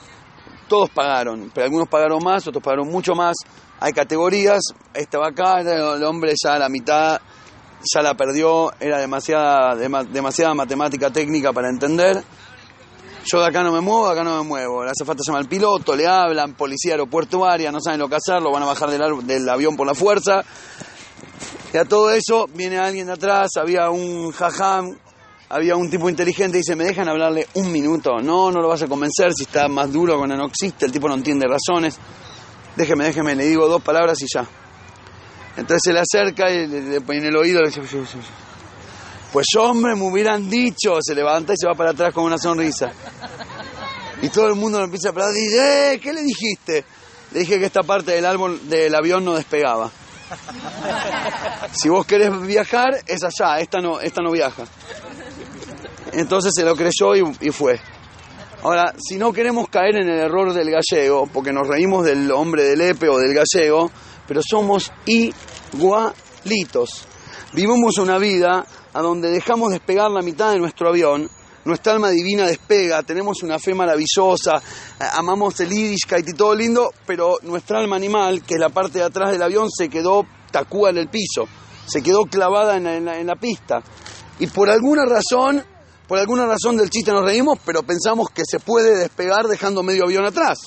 [0.69, 3.35] todos pagaron, pero algunos pagaron más, otros pagaron mucho más.
[3.81, 4.61] Hay categorías,
[4.93, 7.19] esta va acá, el hombre ya a la mitad
[7.93, 12.23] ya la perdió, era demasiada, dema- demasiada matemática técnica para entender.
[13.23, 14.83] Yo de acá no me muevo, de acá no me muevo.
[14.83, 18.51] La azafata llama al piloto, le hablan, policía aeropuertuaria, no saben lo que hacer, lo
[18.51, 20.43] van a bajar del, del avión por la fuerza.
[21.73, 24.97] Y a todo eso viene alguien de atrás, había un jajam,
[25.49, 28.19] había un tipo inteligente dice, ¿me dejan hablarle un minuto?
[28.21, 31.13] No, no lo vas a convencer, si está más duro con existe, el tipo no
[31.13, 31.97] entiende razones.
[32.75, 34.45] Déjeme, déjeme, le digo dos palabras y ya.
[35.57, 37.81] Entonces se le acerca y le, le en el oído, le dice,
[39.31, 42.91] pues hombre, me hubieran dicho, se levanta y se va para atrás con una sonrisa.
[44.21, 46.85] Y todo el mundo lo empieza a y dice, "Eh, ¿qué le dijiste?
[47.31, 49.89] Le dije que esta parte del árbol del avión no despegaba.
[51.73, 54.63] Si vos querés viajar, es allá, esta no, esta no viaja.
[56.13, 57.79] Entonces se lo creyó y, y fue.
[58.63, 62.63] Ahora, si no queremos caer en el error del gallego, porque nos reímos del hombre
[62.63, 63.89] del Epe o del gallego,
[64.31, 67.05] pero somos igualitos.
[67.51, 71.29] Vivimos una vida a donde dejamos despegar la mitad de nuestro avión,
[71.65, 76.93] nuestra alma divina despega, tenemos una fe maravillosa, eh, amamos el Yiddishkeit y todo lindo,
[77.05, 80.91] pero nuestra alma animal, que es la parte de atrás del avión, se quedó tacúa
[80.91, 81.49] en el piso,
[81.85, 83.81] se quedó clavada en la, en la- en la pista.
[84.39, 85.61] Y por alguna razón,
[86.07, 90.05] por alguna razón del chiste nos reímos, pero pensamos que se puede despegar dejando medio
[90.05, 90.57] avión atrás.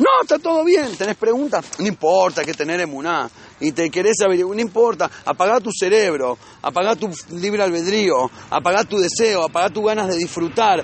[0.00, 0.96] No, está todo bien.
[0.96, 1.64] ¿Tenés preguntas?
[1.78, 3.28] No importa, hay que tener emuná.
[3.60, 5.10] Y te querés averiguar, no importa.
[5.26, 10.82] Apagá tu cerebro, apagá tu libre albedrío, apagá tu deseo, apagá tus ganas de disfrutar.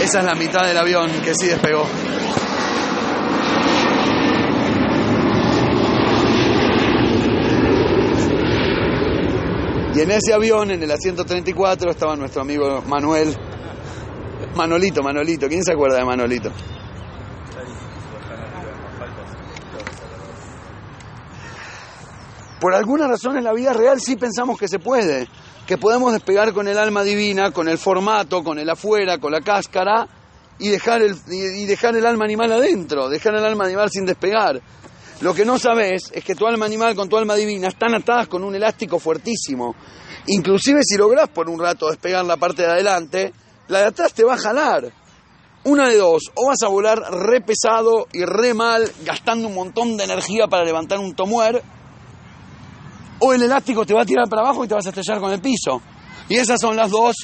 [0.00, 1.86] Esa es la mitad del avión que sí despegó.
[9.94, 13.36] Y en ese avión, en el asiento 34, estaba nuestro amigo Manuel.
[14.54, 15.48] Manolito, Manolito.
[15.48, 16.50] ¿Quién se acuerda de Manolito?
[22.60, 25.26] Por alguna razón en la vida real sí pensamos que se puede,
[25.66, 29.40] que podemos despegar con el alma divina, con el formato, con el afuera, con la
[29.40, 30.06] cáscara
[30.60, 34.62] y dejar el, y dejar el alma animal adentro, dejar el alma animal sin despegar.
[35.22, 38.28] Lo que no sabes es que tu alma animal con tu alma divina están atadas
[38.28, 39.74] con un elástico fuertísimo.
[40.28, 43.32] Inclusive si lográs por un rato despegar la parte de adelante,
[43.68, 44.92] la de atrás te va a jalar.
[45.64, 49.96] Una de dos, o vas a volar re pesado y re mal, gastando un montón
[49.96, 51.62] de energía para levantar un tomuer,
[53.20, 55.30] o el elástico te va a tirar para abajo y te vas a estrellar con
[55.30, 55.80] el piso.
[56.28, 57.14] Y esas son las dos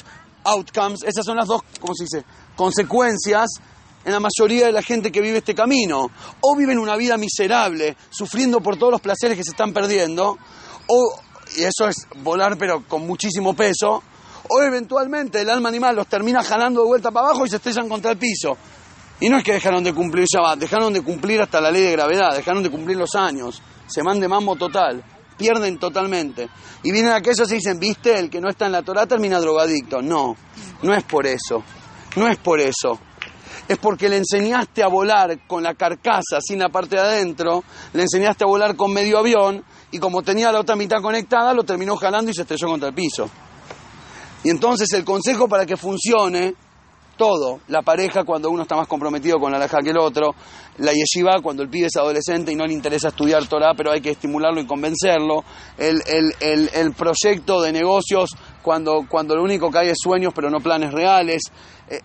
[0.45, 2.25] outcomes, esas son las dos, ¿cómo se dice?,
[2.55, 3.49] consecuencias
[4.05, 6.09] en la mayoría de la gente que vive este camino.
[6.39, 10.37] O viven una vida miserable, sufriendo por todos los placeres que se están perdiendo,
[10.87, 11.19] o,
[11.57, 14.01] y eso es volar pero con muchísimo peso,
[14.49, 17.87] o eventualmente el alma animal los termina jalando de vuelta para abajo y se estrellan
[17.87, 18.57] contra el piso.
[19.21, 21.83] Y no es que dejaron de cumplir, ya va, dejaron de cumplir hasta la ley
[21.83, 25.03] de gravedad, dejaron de cumplir los años, se van de mambo total,
[25.37, 26.49] pierden totalmente.
[26.83, 30.01] Y vienen aquellos y dicen, viste, el que no está en la Torah termina drogadicto.
[30.01, 30.35] No,
[30.81, 31.63] no es por eso,
[32.15, 32.99] no es por eso.
[33.67, 38.03] Es porque le enseñaste a volar con la carcasa sin la parte de adentro, le
[38.03, 41.95] enseñaste a volar con medio avión y como tenía la otra mitad conectada, lo terminó
[41.97, 43.29] jalando y se estrelló contra el piso.
[44.43, 46.55] Y entonces el consejo para que funcione
[47.19, 50.33] todo, la pareja cuando uno está más comprometido con la laja que el otro,
[50.77, 53.99] la yeshiva cuando el pibe es adolescente y no le interesa estudiar Torah, pero hay
[53.99, 55.43] que estimularlo y convencerlo,
[55.77, 58.29] el, el, el, el proyecto de negocios
[58.61, 61.41] cuando, cuando lo único que hay es sueños pero no planes reales,
[61.89, 61.99] eh,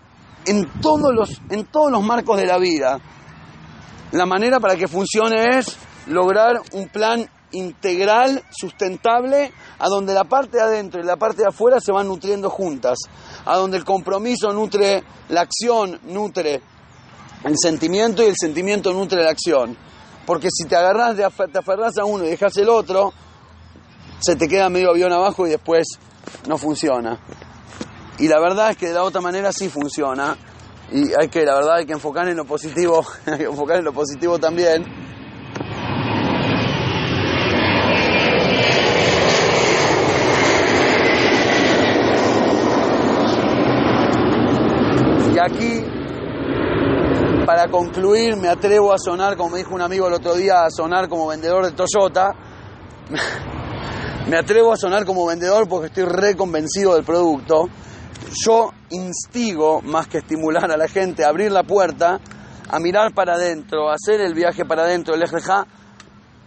[0.45, 2.99] en, todos los, en todos los marcos de la vida,
[4.11, 5.77] la manera para que funcione es
[6.07, 11.47] lograr un plan integral, sustentable, a donde la parte de adentro y la parte de
[11.47, 12.97] afuera se van nutriendo juntas,
[13.45, 16.61] a donde el compromiso nutre la acción, nutre
[17.43, 19.77] el sentimiento y el sentimiento nutre la acción.
[20.25, 23.13] Porque si te agarras, te aferras a uno y dejas el otro,
[24.19, 25.87] se te queda medio avión abajo y después
[26.47, 27.19] no funciona.
[28.17, 30.37] Y la verdad es que de la otra manera sí funciona.
[30.91, 33.85] Y hay que, la verdad, hay que enfocar en lo positivo, hay que enfocar en
[33.85, 34.85] lo positivo también.
[45.45, 45.83] Aquí,
[47.45, 50.69] para concluir, me atrevo a sonar, como me dijo un amigo el otro día, a
[50.69, 52.33] sonar como vendedor de Toyota.
[54.27, 57.69] me atrevo a sonar como vendedor porque estoy re convencido del producto.
[58.43, 62.19] Yo instigo, más que estimular a la gente, a abrir la puerta,
[62.67, 65.67] a mirar para adentro, a hacer el viaje para adentro, el ejeja,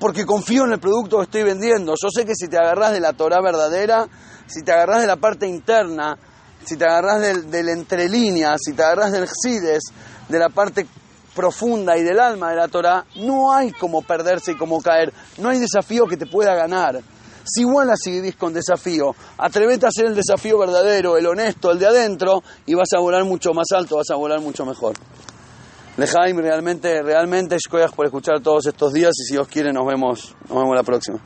[0.01, 1.95] porque confío en el producto que estoy vendiendo.
[2.01, 4.07] Yo sé que si te agarras de la Torah verdadera,
[4.47, 6.19] si te agarras de la parte interna,
[6.65, 9.85] si te agarras del, del entre líneas, si te agarras del Xides,
[10.29, 10.87] de la parte
[11.35, 15.13] profunda y del alma de la Torah, no hay como perderse y como caer.
[15.39, 17.01] No hay desafío que te pueda ganar.
[17.45, 21.79] Si igual así vivís con desafío, atrevete a hacer el desafío verdadero, el honesto, el
[21.79, 24.97] de adentro, y vas a volar mucho más alto, vas a volar mucho mejor.
[25.97, 27.57] Lejaim, realmente, realmente,
[27.95, 31.21] por escuchar todos estos días y si Dios quiere nos vemos, nos vemos la próxima.